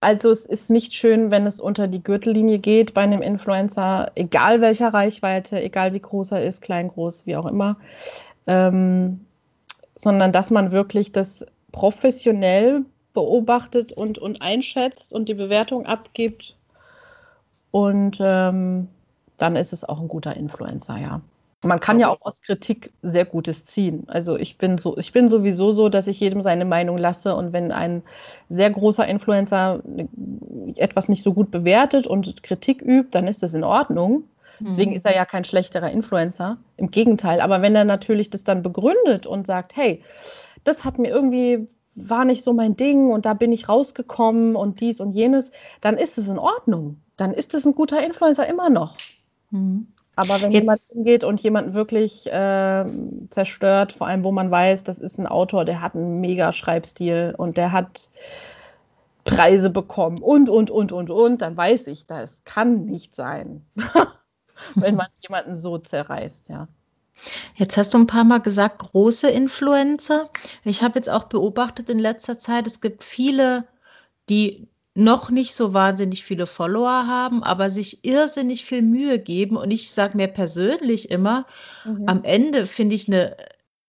[0.00, 4.60] also es ist nicht schön, wenn es unter die Gürtellinie geht bei einem Influencer, egal
[4.60, 7.76] welcher Reichweite, egal wie groß er ist, klein, groß, wie auch immer
[8.50, 9.20] ähm,
[9.94, 12.84] sondern dass man wirklich das professionell
[13.14, 16.56] beobachtet und, und einschätzt und die Bewertung abgibt.
[17.70, 18.88] Und ähm,
[19.38, 21.20] dann ist es auch ein guter Influencer, ja.
[21.62, 24.04] Man kann ja auch aus Kritik sehr Gutes ziehen.
[24.06, 27.52] Also ich bin so, ich bin sowieso so, dass ich jedem seine Meinung lasse und
[27.52, 28.02] wenn ein
[28.48, 29.82] sehr großer Influencer
[30.76, 34.24] etwas nicht so gut bewertet und Kritik übt, dann ist das in Ordnung.
[34.60, 34.96] Deswegen mhm.
[34.96, 36.58] ist er ja kein schlechterer Influencer.
[36.76, 37.40] Im Gegenteil.
[37.40, 40.02] Aber wenn er natürlich das dann begründet und sagt, hey,
[40.64, 44.80] das hat mir irgendwie war nicht so mein Ding und da bin ich rausgekommen und
[44.80, 45.50] dies und jenes,
[45.80, 47.00] dann ist es in Ordnung.
[47.16, 48.96] Dann ist es ein guter Influencer immer noch.
[49.50, 49.88] Mhm.
[50.16, 50.62] Aber wenn Jetzt.
[50.62, 52.84] jemand hingeht und jemanden wirklich äh,
[53.30, 57.34] zerstört, vor allem wo man weiß, das ist ein Autor, der hat einen mega Schreibstil
[57.36, 58.10] und der hat
[59.24, 63.64] Preise bekommen und, und, und, und, und, dann weiß ich, das kann nicht sein.
[64.74, 66.68] wenn man jemanden so zerreißt, ja.
[67.56, 70.30] Jetzt hast du ein paar Mal gesagt, große Influencer.
[70.64, 73.66] Ich habe jetzt auch beobachtet in letzter Zeit, es gibt viele,
[74.30, 79.56] die noch nicht so wahnsinnig viele Follower haben, aber sich irrsinnig viel Mühe geben.
[79.56, 81.46] Und ich sage mir persönlich immer,
[81.84, 82.04] mhm.
[82.06, 83.36] am Ende finde ich eine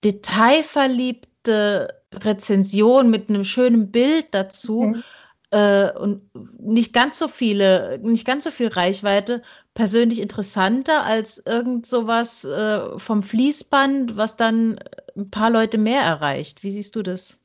[0.04, 4.82] detailverliebte Rezension mit einem schönen Bild dazu.
[4.82, 5.04] Mhm
[5.52, 6.22] äh, und
[6.60, 9.41] nicht ganz so viele, nicht ganz so viel Reichweite,
[9.74, 14.80] persönlich interessanter als irgend sowas äh, vom Fließband, was dann
[15.16, 16.64] ein paar Leute mehr erreicht.
[16.64, 17.39] Wie siehst du das?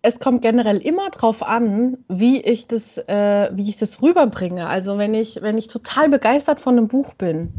[0.00, 4.68] Es kommt generell immer darauf an, wie ich das, äh, wie ich das rüberbringe.
[4.68, 7.52] Also wenn ich, wenn ich total begeistert von einem Buch bin,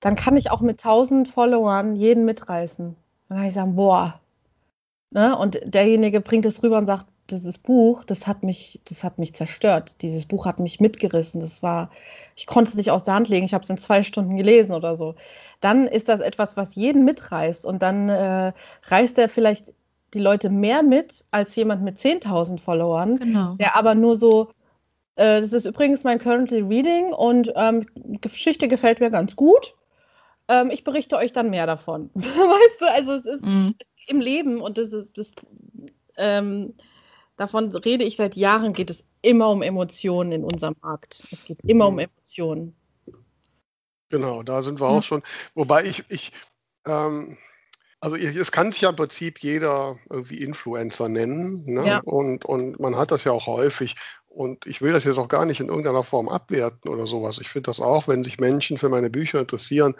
[0.00, 2.96] dann kann ich auch mit 1000 Followern jeden mitreißen.
[3.28, 4.20] Dann kann ich sagen, boah.
[5.10, 5.36] Ne?
[5.36, 9.34] Und derjenige bringt es rüber und sagt, dieses Buch, das hat mich, das hat mich
[9.34, 9.96] zerstört.
[10.02, 11.40] Dieses Buch hat mich mitgerissen.
[11.40, 11.90] Das war,
[12.36, 13.44] ich konnte es nicht aus der Hand legen.
[13.44, 15.14] Ich habe es in zwei Stunden gelesen oder so.
[15.60, 18.52] Dann ist das etwas, was jeden mitreißt und dann äh,
[18.84, 19.72] reißt er vielleicht
[20.14, 23.54] die Leute mehr mit als jemand mit 10.000 Followern, genau.
[23.54, 24.48] der aber nur so,
[25.16, 27.86] äh, das ist übrigens mein Currently Reading und ähm,
[28.20, 29.74] Geschichte gefällt mir ganz gut.
[30.48, 32.10] Ähm, ich berichte euch dann mehr davon.
[32.14, 33.70] weißt du, also es ist, mm.
[34.08, 35.30] im Leben und das ist, das,
[36.16, 36.74] ähm,
[37.40, 41.24] davon rede ich seit Jahren, geht es immer um Emotionen in unserem Markt.
[41.30, 42.00] Es geht immer um mhm.
[42.00, 42.76] Emotionen.
[44.10, 45.22] Genau, da sind wir auch schon.
[45.54, 46.32] Wobei ich, ich
[46.84, 47.38] ähm,
[48.00, 51.64] also es kann sich ja im Prinzip jeder irgendwie Influencer nennen.
[51.66, 51.86] Ne?
[51.86, 52.00] Ja.
[52.04, 53.94] Und, und man hat das ja auch häufig.
[54.26, 57.38] Und ich will das jetzt auch gar nicht in irgendeiner Form abwerten oder sowas.
[57.40, 59.94] Ich finde das auch, wenn sich Menschen für meine Bücher interessieren.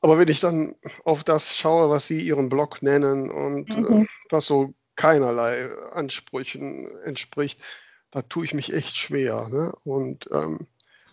[0.00, 4.02] Aber wenn ich dann auf das schaue, was sie ihren Blog nennen und äh, mhm.
[4.02, 7.60] äh, das so keinerlei Ansprüchen entspricht,
[8.10, 9.48] da tue ich mich echt schwer.
[9.50, 9.72] Ne?
[9.84, 10.66] Und ähm,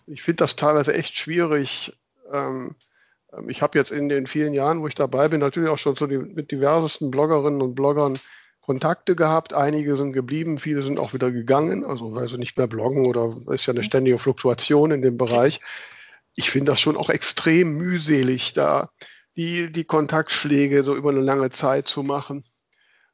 [0.06, 1.96] ich finde das teilweise echt schwierig.
[2.32, 2.74] Ähm,
[3.32, 5.96] ähm, ich habe jetzt in den vielen Jahren, wo ich dabei bin, natürlich auch schon
[5.96, 8.18] so die, mit diversesten Bloggerinnen und Bloggern
[8.60, 9.52] Kontakte gehabt.
[9.52, 13.34] Einige sind geblieben, viele sind auch wieder gegangen, also weil sie nicht mehr bloggen oder
[13.48, 15.60] ist ja eine ständige Fluktuation in dem Bereich.
[16.34, 18.88] Ich finde das schon auch extrem mühselig, da
[19.36, 22.42] die, die Kontaktpflege so über eine lange Zeit zu machen.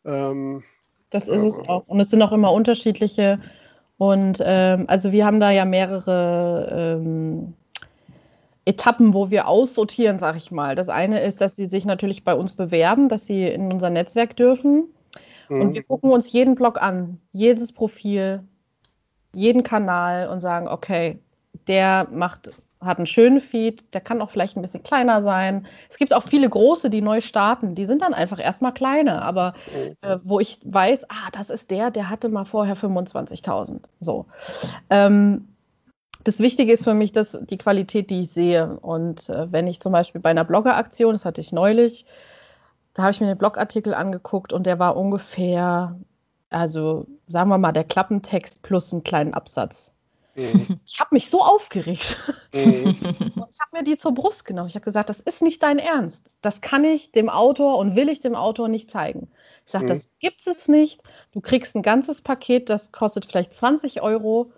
[0.04, 0.62] Ähm,
[1.10, 1.86] das ist es auch.
[1.86, 3.40] Und es sind auch immer unterschiedliche.
[3.98, 7.54] Und ähm, also wir haben da ja mehrere ähm,
[8.64, 10.74] Etappen, wo wir aussortieren, sag ich mal.
[10.74, 14.36] Das eine ist, dass sie sich natürlich bei uns bewerben, dass sie in unser Netzwerk
[14.36, 14.84] dürfen.
[15.48, 15.60] Mhm.
[15.60, 18.44] Und wir gucken uns jeden Blog an, jedes Profil,
[19.34, 21.18] jeden Kanal und sagen, okay,
[21.66, 25.66] der macht hat einen schönen Feed, der kann auch vielleicht ein bisschen kleiner sein.
[25.90, 29.54] Es gibt auch viele große, die neu starten, die sind dann einfach erstmal kleine, aber
[29.74, 29.96] mhm.
[30.00, 33.82] äh, wo ich weiß, ah, das ist der, der hatte mal vorher 25.000.
[34.00, 34.26] So.
[34.88, 35.48] Ähm,
[36.24, 38.78] das Wichtige ist für mich, dass die Qualität, die ich sehe.
[38.80, 42.06] Und äh, wenn ich zum Beispiel bei einer Blogger-Aktion, das hatte ich neulich,
[42.94, 45.98] da habe ich mir den Blogartikel angeguckt und der war ungefähr,
[46.50, 49.92] also sagen wir mal, der Klappentext plus einen kleinen Absatz.
[50.40, 50.80] Mhm.
[50.86, 52.18] Ich habe mich so aufgeregt.
[52.52, 52.96] Mhm.
[53.36, 54.68] Und ich habe mir die zur Brust genommen.
[54.68, 56.32] Ich habe gesagt, das ist nicht dein Ernst.
[56.40, 59.28] Das kann ich dem Autor und will ich dem Autor nicht zeigen.
[59.66, 59.88] Ich sage, mhm.
[59.90, 61.04] das gibt es nicht.
[61.30, 64.52] Du kriegst ein ganzes Paket, das kostet vielleicht 20 Euro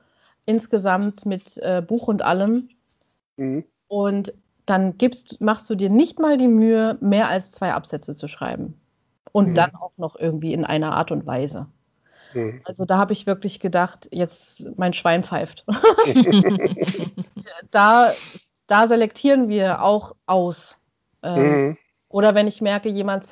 [0.46, 2.70] insgesamt mit äh, Buch und allem.
[3.36, 3.66] Mhm.
[3.88, 4.32] Und
[4.64, 8.80] dann gibst, machst du dir nicht mal die Mühe, mehr als zwei Absätze zu schreiben.
[9.32, 9.54] Und mhm.
[9.54, 11.66] dann auch noch irgendwie in einer Art und Weise.
[12.34, 12.60] Mhm.
[12.64, 15.64] Also da habe ich wirklich gedacht, jetzt mein Schwein pfeift.
[17.70, 18.12] da,
[18.66, 20.76] da selektieren wir auch aus.
[21.22, 21.76] Ähm, mhm.
[22.08, 23.26] Oder wenn ich merke, jemand,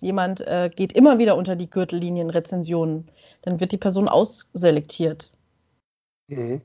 [0.00, 3.10] jemand äh, geht immer wieder unter die Gürtellinien Rezensionen,
[3.42, 5.32] dann wird die Person ausselektiert.
[6.28, 6.62] Mhm.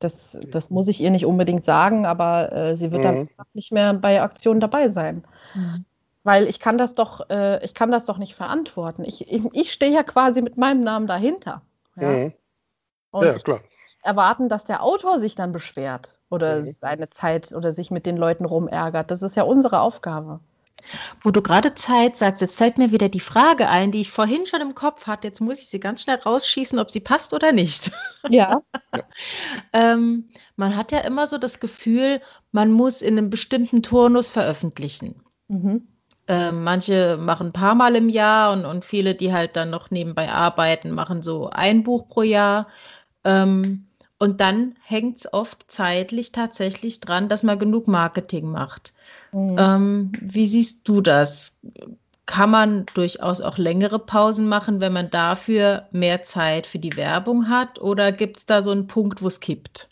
[0.00, 3.28] Das, das muss ich ihr nicht unbedingt sagen, aber äh, sie wird mhm.
[3.36, 5.24] dann nicht mehr bei Aktionen dabei sein.
[5.54, 5.84] Mhm.
[6.22, 9.04] Weil ich kann das doch, äh, ich kann das doch nicht verantworten.
[9.04, 11.62] Ich, ich, ich stehe ja quasi mit meinem Namen dahinter.
[11.96, 12.32] Ja, mhm.
[13.14, 13.60] ja klar.
[14.02, 16.76] Erwarten, dass der Autor sich dann beschwert oder mhm.
[16.80, 19.10] seine Zeit oder sich mit den Leuten rumärgert.
[19.10, 20.40] Das ist ja unsere Aufgabe.
[21.22, 24.46] Wo du gerade Zeit sagst, jetzt fällt mir wieder die Frage ein, die ich vorhin
[24.46, 25.28] schon im Kopf hatte.
[25.28, 27.92] Jetzt muss ich sie ganz schnell rausschießen, ob sie passt oder nicht.
[28.28, 28.62] Ja.
[29.72, 32.20] ähm, man hat ja immer so das Gefühl,
[32.52, 35.22] man muss in einem bestimmten Turnus veröffentlichen.
[35.48, 35.88] Mhm.
[36.30, 39.90] Ähm, manche machen ein paar Mal im Jahr und, und viele, die halt dann noch
[39.90, 42.68] nebenbei arbeiten, machen so ein Buch pro Jahr.
[43.24, 48.94] Ähm, und dann hängt es oft zeitlich tatsächlich dran, dass man genug Marketing macht.
[49.32, 49.56] Mhm.
[49.58, 51.58] Ähm, wie siehst du das?
[52.26, 57.48] Kann man durchaus auch längere Pausen machen, wenn man dafür mehr Zeit für die Werbung
[57.48, 57.80] hat?
[57.80, 59.88] Oder gibt es da so einen Punkt, wo es kippt?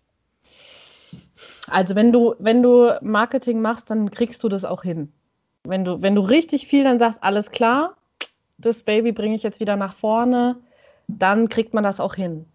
[1.66, 5.12] Also wenn du, wenn du Marketing machst, dann kriegst du das auch hin.
[5.68, 7.96] Wenn du, wenn du richtig viel dann sagst, alles klar,
[8.56, 10.56] das Baby bringe ich jetzt wieder nach vorne,
[11.08, 12.46] dann kriegt man das auch hin.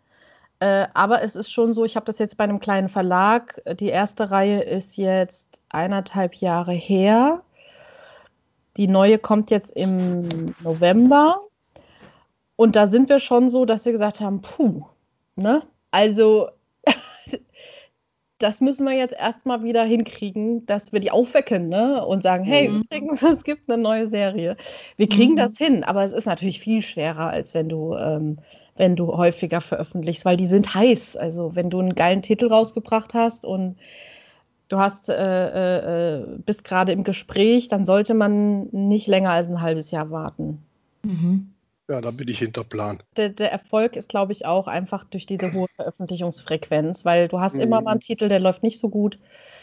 [0.60, 3.62] Äh, aber es ist schon so, ich habe das jetzt bei einem kleinen Verlag.
[3.80, 7.42] Die erste Reihe ist jetzt eineinhalb Jahre her.
[8.78, 11.42] Die neue kommt jetzt im November.
[12.56, 14.86] Und da sind wir schon so, dass wir gesagt haben, puh,
[15.36, 15.62] ne?
[15.92, 16.50] Also
[18.44, 22.06] das müssen wir jetzt erstmal wieder hinkriegen, dass wir die aufwecken ne?
[22.06, 22.82] und sagen, hey, mhm.
[22.82, 24.58] übrigens, es gibt eine neue Serie.
[24.98, 25.38] Wir kriegen mhm.
[25.38, 28.40] das hin, aber es ist natürlich viel schwerer, als wenn du, ähm,
[28.76, 31.16] wenn du häufiger veröffentlichst, weil die sind heiß.
[31.16, 33.78] Also wenn du einen geilen Titel rausgebracht hast und
[34.68, 39.48] du hast, äh, äh, äh bist gerade im Gespräch, dann sollte man nicht länger als
[39.48, 40.60] ein halbes Jahr warten.
[41.04, 41.53] Mhm.
[41.90, 43.04] Ja, da bin ich hinter Plan.
[43.18, 47.56] Der, der Erfolg ist, glaube ich, auch einfach durch diese hohe Veröffentlichungsfrequenz, weil du hast
[47.56, 47.62] mhm.
[47.62, 49.20] immer mal einen Titel, der läuft nicht so gut.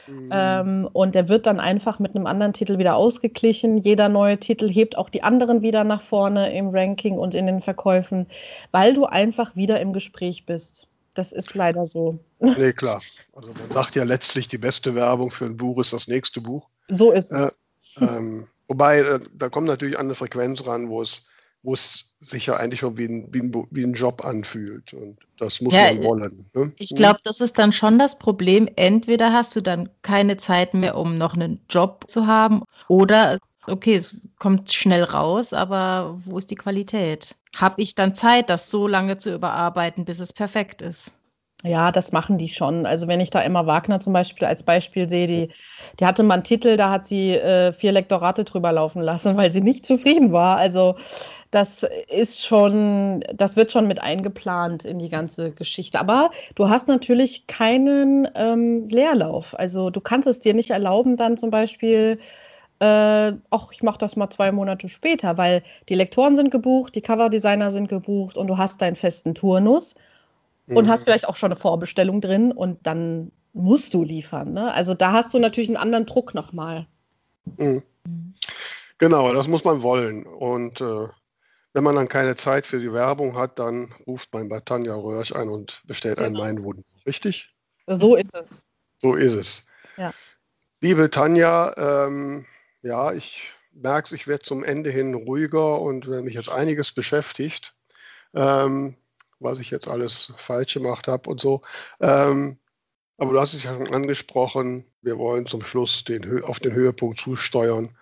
[0.06, 0.30] Mhm.
[0.32, 3.78] Ähm, und der wird dann einfach mit einem anderen Titel wieder ausgeglichen.
[3.78, 7.62] Jeder neue Titel hebt auch die anderen wieder nach vorne im Ranking und in den
[7.62, 8.26] Verkäufen,
[8.70, 10.88] weil du einfach wieder im Gespräch bist.
[11.14, 12.18] Das ist leider so.
[12.38, 13.00] Nee, klar.
[13.34, 16.68] Also man sagt ja letztlich, die beste Werbung für ein Buch ist das nächste Buch.
[16.88, 17.52] So ist es.
[17.98, 21.24] Äh, ähm, wobei, äh, da kommt natürlich an eine Frequenz ran, wo es
[21.62, 24.92] wo es sich ja eigentlich schon wie ein, wie ein, wie ein Job anfühlt.
[24.92, 26.46] Und das muss ja, man wollen.
[26.54, 26.72] Ne?
[26.76, 28.68] Ich glaube, das ist dann schon das Problem.
[28.76, 33.94] Entweder hast du dann keine Zeit mehr, um noch einen Job zu haben, oder okay,
[33.94, 37.36] es kommt schnell raus, aber wo ist die Qualität?
[37.56, 41.12] Habe ich dann Zeit, das so lange zu überarbeiten, bis es perfekt ist?
[41.62, 42.86] Ja, das machen die schon.
[42.86, 45.48] Also wenn ich da Emma Wagner zum Beispiel als Beispiel sehe, die,
[45.98, 49.50] die hatte mal einen Titel, da hat sie äh, vier Lektorate drüber laufen lassen, weil
[49.50, 50.56] sie nicht zufrieden war.
[50.56, 50.96] Also
[51.50, 55.98] das ist schon, das wird schon mit eingeplant in die ganze Geschichte.
[55.98, 59.58] Aber du hast natürlich keinen ähm, Leerlauf.
[59.58, 62.20] Also du kannst es dir nicht erlauben, dann zum Beispiel,
[62.78, 67.02] äh, ach, ich mache das mal zwei Monate später, weil die Lektoren sind gebucht, die
[67.02, 69.96] Coverdesigner sind gebucht und du hast deinen festen Turnus
[70.66, 70.76] mhm.
[70.76, 74.52] und hast vielleicht auch schon eine Vorbestellung drin und dann musst du liefern.
[74.52, 74.72] Ne?
[74.72, 76.86] Also da hast du natürlich einen anderen Druck nochmal.
[77.58, 77.82] Mhm.
[78.98, 80.26] Genau, das muss man wollen.
[80.26, 81.06] Und äh,
[81.72, 85.32] wenn man dann keine Zeit für die Werbung hat, dann ruft man bei Tanja Röhrsch
[85.32, 86.28] ein und bestellt genau.
[86.28, 86.84] einen Weinwunden.
[87.06, 87.54] Richtig?
[87.86, 88.48] So ist es.
[89.00, 89.66] So ist es.
[89.96, 90.12] Ja.
[90.80, 92.46] Liebe Tanja, ähm,
[92.82, 96.92] ja, ich merke es, ich werde zum Ende hin ruhiger und wenn mich jetzt einiges
[96.92, 97.74] beschäftigt,
[98.34, 98.96] ähm,
[99.38, 101.62] was ich jetzt alles falsch gemacht habe und so.
[102.00, 102.58] Ähm,
[103.16, 107.18] aber du hast es ja schon angesprochen, wir wollen zum Schluss den, auf den Höhepunkt
[107.18, 107.96] zusteuern.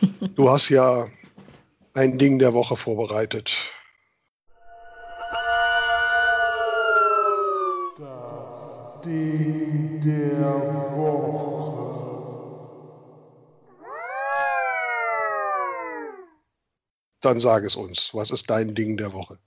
[0.34, 1.06] Du hast ja
[1.98, 3.56] ein Ding der Woche vorbereitet.
[7.98, 11.88] Das Ding der Woche.
[17.20, 18.14] Dann sag es uns.
[18.14, 19.38] Was ist dein Ding der Woche?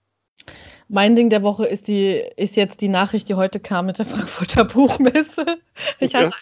[0.90, 4.06] Mein Ding der Woche ist, die, ist jetzt die Nachricht, die heute kam mit der
[4.06, 5.46] Frankfurter Buchmesse.
[6.00, 6.26] Ich ja.
[6.26, 6.36] hatte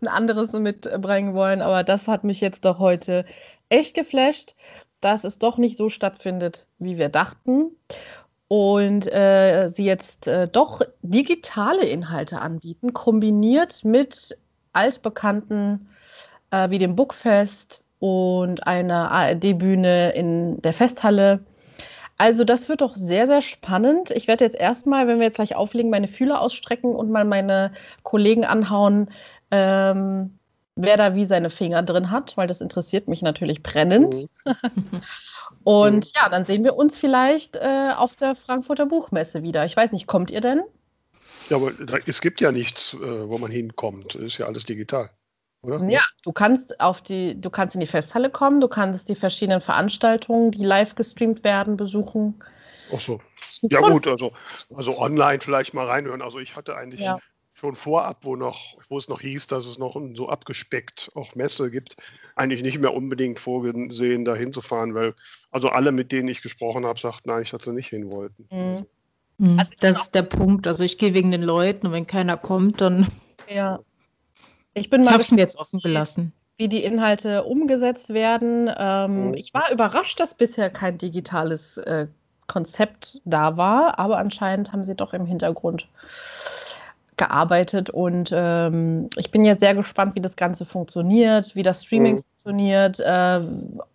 [0.00, 3.24] ein anderes mitbringen wollen, aber das hat mich jetzt doch heute
[3.72, 4.54] echt geflasht
[5.02, 7.76] dass es doch nicht so stattfindet, wie wir dachten.
[8.48, 14.36] Und äh, sie jetzt äh, doch digitale Inhalte anbieten, kombiniert mit
[14.72, 15.88] altbekannten
[16.50, 21.40] äh, wie dem Bookfest und einer ARD-Bühne in der Festhalle.
[22.18, 24.10] Also das wird doch sehr, sehr spannend.
[24.10, 27.72] Ich werde jetzt erstmal, wenn wir jetzt gleich auflegen, meine Fühler ausstrecken und mal meine
[28.02, 29.10] Kollegen anhauen,
[29.50, 30.38] ähm,
[30.76, 34.14] wer da wie seine Finger drin hat, weil das interessiert mich natürlich brennend.
[34.44, 34.52] Mhm.
[35.64, 36.10] Und mhm.
[36.14, 39.64] ja, dann sehen wir uns vielleicht äh, auf der Frankfurter Buchmesse wieder.
[39.64, 40.62] Ich weiß nicht, kommt ihr denn?
[41.48, 41.72] Ja, aber
[42.06, 44.14] es gibt ja nichts, äh, wo man hinkommt.
[44.14, 45.10] Ist ja alles digital.
[45.62, 45.84] Oder?
[45.88, 49.60] Ja, du kannst auf die, du kannst in die Festhalle kommen, du kannst die verschiedenen
[49.60, 52.42] Veranstaltungen, die live gestreamt werden, besuchen.
[52.92, 53.20] Ach so.
[53.62, 54.32] Ja gut, also,
[54.74, 56.20] also online vielleicht mal reinhören.
[56.20, 57.18] Also ich hatte eigentlich ja
[57.62, 61.70] schon vorab, wo noch, wo es noch hieß, dass es noch so abgespeckt auch Messe
[61.70, 61.94] gibt,
[62.34, 65.14] eigentlich nicht mehr unbedingt vorgesehen, da hinzufahren, weil
[65.52, 68.48] also alle, mit denen ich gesprochen habe, sagten eigentlich, dass sie nicht hin wollten.
[68.50, 68.86] Mhm.
[69.38, 69.58] mhm.
[69.60, 70.66] Also das ist der Punkt.
[70.66, 73.06] Also ich gehe wegen den Leuten und wenn keiner kommt, dann.
[73.48, 73.80] Ja.
[74.72, 75.20] Ich bin mal.
[75.20, 76.32] Ich habe jetzt offen gelassen.
[76.56, 78.70] Wie die Inhalte umgesetzt werden.
[78.74, 79.34] Ähm, mhm.
[79.34, 82.06] Ich war überrascht, dass bisher kein digitales äh,
[82.46, 85.86] Konzept da war, aber anscheinend haben sie doch im Hintergrund
[87.16, 92.16] gearbeitet und ähm, ich bin jetzt sehr gespannt, wie das Ganze funktioniert, wie das Streaming
[92.16, 92.22] mhm.
[92.22, 93.00] funktioniert.
[93.00, 93.40] Äh,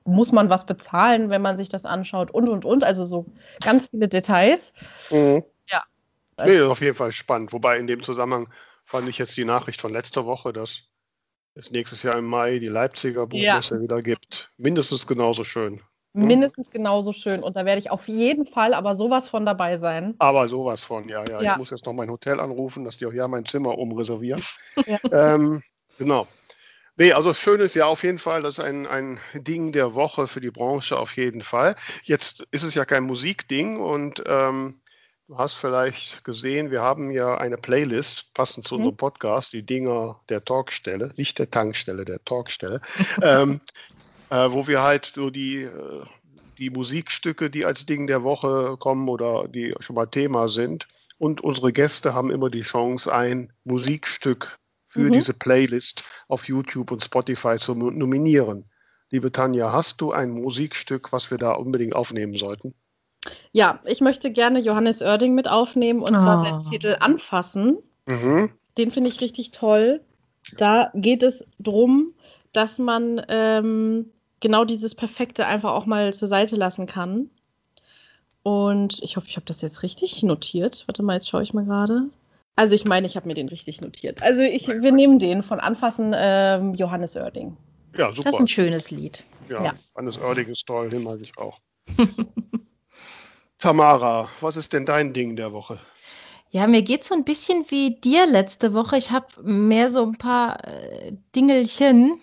[0.06, 2.84] muss man was bezahlen, wenn man sich das anschaut und und und.
[2.84, 3.26] Also so
[3.62, 4.74] ganz viele Details.
[5.10, 5.44] Mhm.
[5.70, 5.84] Ja.
[6.38, 7.54] Nee, das ist auf jeden Fall spannend.
[7.54, 8.50] Wobei in dem Zusammenhang
[8.86, 10.84] fand ich jetzt die Nachricht von letzter Woche, dass
[11.56, 13.82] es nächstes Jahr im Mai die Leipziger Buchmesse ja.
[13.82, 14.52] wieder gibt.
[14.58, 15.82] Mindestens genauso schön.
[16.18, 16.28] Mhm.
[16.28, 17.44] mindestens genauso schön.
[17.44, 20.16] Und da werde ich auf jeden Fall aber sowas von dabei sein.
[20.20, 21.42] Aber sowas von, ja, ja.
[21.42, 21.52] ja.
[21.54, 24.44] Ich muss jetzt noch mein Hotel anrufen, dass die auch ja mein Zimmer umreservieren.
[24.86, 25.00] Ja.
[25.12, 25.64] Ähm,
[25.98, 26.28] genau.
[26.98, 30.28] Nee, also schön ist ja auf jeden Fall, das ist ein, ein Ding der Woche
[30.28, 31.76] für die Branche auf jeden Fall.
[32.04, 34.80] Jetzt ist es ja kein Musikding und ähm,
[35.30, 38.80] Du hast vielleicht gesehen, wir haben ja eine Playlist, passend zu mhm.
[38.80, 42.80] unserem Podcast, die Dinger der Talkstelle, nicht der Tankstelle, der Talkstelle,
[43.22, 43.60] ähm,
[44.30, 46.04] äh, wo wir halt so die, äh,
[46.58, 50.88] die Musikstücke, die als Ding der Woche kommen oder die schon mal Thema sind.
[51.18, 55.14] Und unsere Gäste haben immer die Chance, ein Musikstück für mhm.
[55.14, 58.66] diese Playlist auf YouTube und Spotify zu nominieren.
[59.10, 62.74] Liebe Tanja, hast du ein Musikstück, was wir da unbedingt aufnehmen sollten?
[63.52, 66.20] Ja, ich möchte gerne Johannes Oerding mit aufnehmen und oh.
[66.20, 66.70] zwar seinen ah.
[66.70, 67.78] Titel Anfassen.
[68.06, 68.52] Mhm.
[68.78, 70.02] Den finde ich richtig toll.
[70.58, 72.14] Da geht es darum,
[72.54, 77.30] dass man ähm, genau dieses Perfekte einfach auch mal zur Seite lassen kann.
[78.44, 80.84] Und ich hoffe, ich habe das jetzt richtig notiert.
[80.88, 82.10] Warte mal, jetzt schaue ich mal gerade.
[82.56, 84.22] Also ich meine, ich habe mir den richtig notiert.
[84.22, 87.56] Also ich, wir nehmen den von Anfassen ähm, Johannes Oerding.
[87.98, 88.24] Ja, super.
[88.24, 89.26] Das ist ein schönes Lied.
[89.50, 89.74] Ja, ja.
[89.94, 91.60] Johannes Oerding ist toll, den mag ich auch.
[93.60, 95.80] Tamara, was ist denn dein Ding der Woche?
[96.50, 98.98] Ja, mir geht es so ein bisschen wie dir letzte Woche.
[98.98, 102.20] Ich habe mehr so ein paar äh, Dingelchen.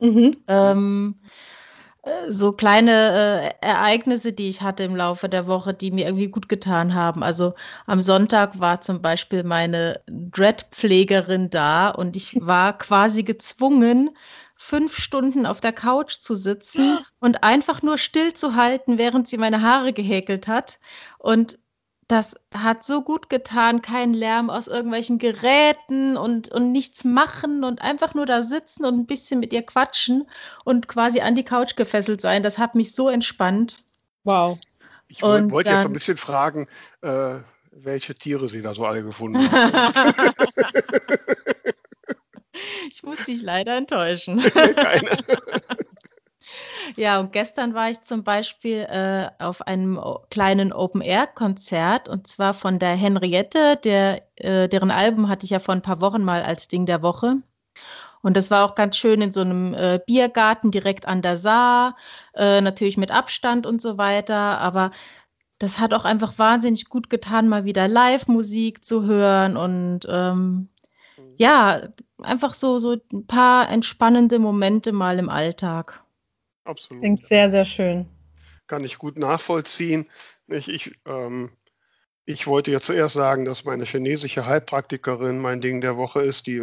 [0.00, 0.36] Mhm.
[0.48, 1.20] Ähm,
[2.02, 6.28] äh, so kleine äh, Ereignisse, die ich hatte im Laufe der Woche, die mir irgendwie
[6.28, 7.22] gut getan haben.
[7.22, 7.54] Also
[7.86, 14.10] am Sonntag war zum Beispiel meine Dreadpflegerin da und ich war quasi gezwungen,
[14.56, 19.92] fünf Stunden auf der Couch zu sitzen und einfach nur stillzuhalten, während sie meine Haare
[19.92, 20.78] gehäkelt hat.
[21.18, 21.58] Und
[22.14, 27.82] das hat so gut getan, kein Lärm aus irgendwelchen Geräten und, und nichts machen und
[27.82, 30.28] einfach nur da sitzen und ein bisschen mit ihr quatschen
[30.64, 32.44] und quasi an die Couch gefesselt sein.
[32.44, 33.82] Das hat mich so entspannt.
[34.22, 34.60] Wow.
[35.08, 36.68] Ich wollte jetzt ein bisschen fragen,
[37.02, 37.38] äh,
[37.72, 40.32] welche Tiere Sie da so alle gefunden haben.
[42.88, 44.40] Ich muss dich leider enttäuschen.
[44.40, 45.10] Keine.
[46.96, 50.00] Ja, und gestern war ich zum Beispiel äh, auf einem
[50.30, 55.74] kleinen Open-Air-Konzert und zwar von der Henriette, der, äh, deren Album hatte ich ja vor
[55.74, 57.36] ein paar Wochen mal als Ding der Woche.
[58.22, 61.96] Und das war auch ganz schön in so einem äh, Biergarten direkt an der Saar,
[62.34, 64.60] äh, natürlich mit Abstand und so weiter.
[64.60, 64.92] Aber
[65.58, 70.68] das hat auch einfach wahnsinnig gut getan, mal wieder Live-Musik zu hören und ähm,
[71.36, 71.88] ja,
[72.22, 76.03] einfach so, so ein paar entspannende Momente mal im Alltag.
[76.64, 77.02] Absolut.
[77.02, 78.06] Klingt sehr, sehr schön.
[78.66, 80.08] Kann ich gut nachvollziehen.
[80.48, 81.50] Ich, ich, ähm,
[82.24, 86.58] ich wollte ja zuerst sagen, dass meine chinesische Heilpraktikerin mein Ding der Woche ist, die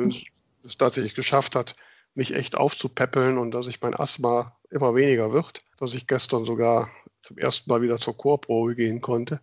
[0.63, 1.75] es tatsächlich geschafft hat,
[2.13, 6.89] mich echt aufzupäppeln und dass ich mein Asthma immer weniger wird, dass ich gestern sogar
[7.21, 9.39] zum ersten Mal wieder zur Chorprobe gehen konnte.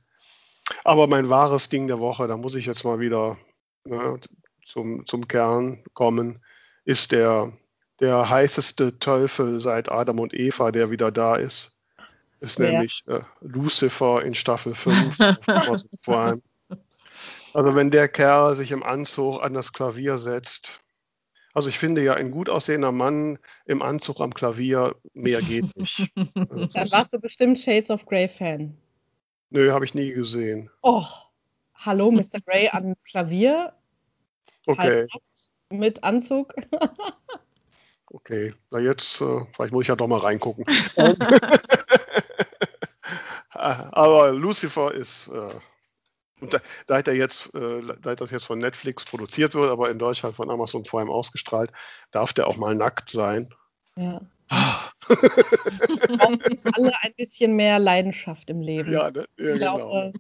[0.84, 3.38] Aber mein wahres Ding der Woche, da muss ich jetzt mal wieder
[3.84, 4.20] ne,
[4.66, 6.44] zum, zum Kern kommen,
[6.84, 7.52] ist der,
[8.01, 11.76] der heißeste Teufel seit Adam und Eva, der wieder da ist.
[12.40, 12.70] Ist ja.
[12.70, 15.18] nämlich äh, Lucifer in Staffel 5
[17.55, 20.80] Also wenn der Kerl sich im Anzug an das Klavier setzt,
[21.55, 26.12] also ich finde ja, ein gut aussehender Mann im Anzug am Klavier, mehr geht nicht.
[26.34, 28.76] Dann warst du bestimmt Shades of Grey Fan.
[29.51, 30.70] Nö, habe ich nie gesehen.
[30.82, 31.05] Oh,
[31.74, 32.40] hallo, Mr.
[32.44, 33.72] Grey am Klavier.
[34.66, 35.07] Okay.
[35.70, 36.55] mit Anzug.
[38.11, 40.64] okay, na jetzt, äh, vielleicht muss ich ja doch mal reingucken.
[43.50, 45.54] Aber Lucifer ist, äh,
[46.40, 50.36] und seit, er jetzt, äh, seit das jetzt von Netflix produziert wird, aber in Deutschland
[50.36, 51.72] von Amazon vor allem ausgestrahlt,
[52.12, 53.48] darf der auch mal nackt sein.
[53.96, 54.20] Ja.
[54.48, 58.92] Brauchen uns alle ein bisschen mehr Leidenschaft im Leben.
[58.92, 59.26] Ja, ne?
[59.36, 59.76] ja ich genau.
[59.76, 60.12] Glaube,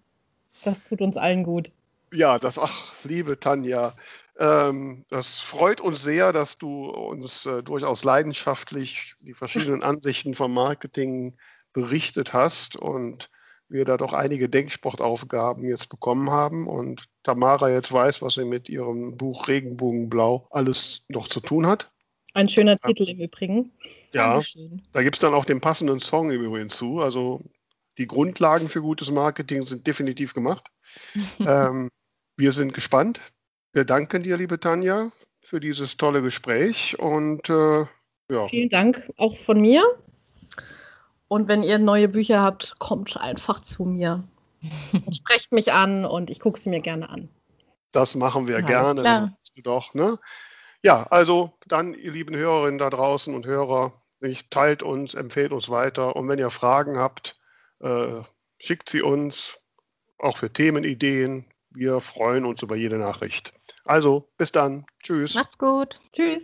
[0.64, 1.70] das tut uns allen gut.
[2.12, 3.94] Ja, das, ach, liebe Tanja,
[4.38, 10.54] ähm, das freut uns sehr, dass du uns äh, durchaus leidenschaftlich die verschiedenen Ansichten vom
[10.54, 11.36] Marketing
[11.72, 13.30] berichtet hast und
[13.68, 18.68] wir da doch einige Denksportaufgaben jetzt bekommen haben und Tamara jetzt weiß, was sie mit
[18.68, 21.90] ihrem Buch Regenbogenblau alles noch zu tun hat.
[22.32, 22.88] Ein schöner ja.
[22.88, 23.72] Titel im Übrigen.
[24.12, 24.40] Ja,
[24.92, 27.00] da gibt es dann auch den passenden Song im Übrigen zu.
[27.00, 27.40] Also
[27.98, 30.68] die Grundlagen für gutes Marketing sind definitiv gemacht.
[31.40, 31.90] ähm,
[32.36, 33.20] wir sind gespannt.
[33.78, 37.82] Wir danken dir, liebe Tanja, für dieses tolle Gespräch und äh,
[38.28, 38.48] ja.
[38.48, 39.84] Vielen Dank auch von mir.
[41.28, 44.24] Und wenn ihr neue Bücher habt, kommt einfach zu mir.
[45.12, 47.28] Sprecht mich an und ich gucke sie mir gerne an.
[47.92, 49.00] Das machen wir ja, gerne.
[49.00, 49.38] Klar.
[49.62, 50.18] Doch, ne?
[50.82, 53.92] Ja, also dann, ihr lieben Hörerinnen da draußen und Hörer,
[54.50, 57.38] teilt uns, empfehlt uns weiter und wenn ihr Fragen habt,
[57.78, 58.22] äh,
[58.58, 59.60] schickt sie uns,
[60.18, 61.46] auch für Themenideen.
[61.78, 63.54] Wir freuen uns über jede Nachricht.
[63.84, 64.84] Also, bis dann.
[65.00, 65.36] Tschüss.
[65.36, 66.00] Macht's gut.
[66.12, 66.42] Tschüss.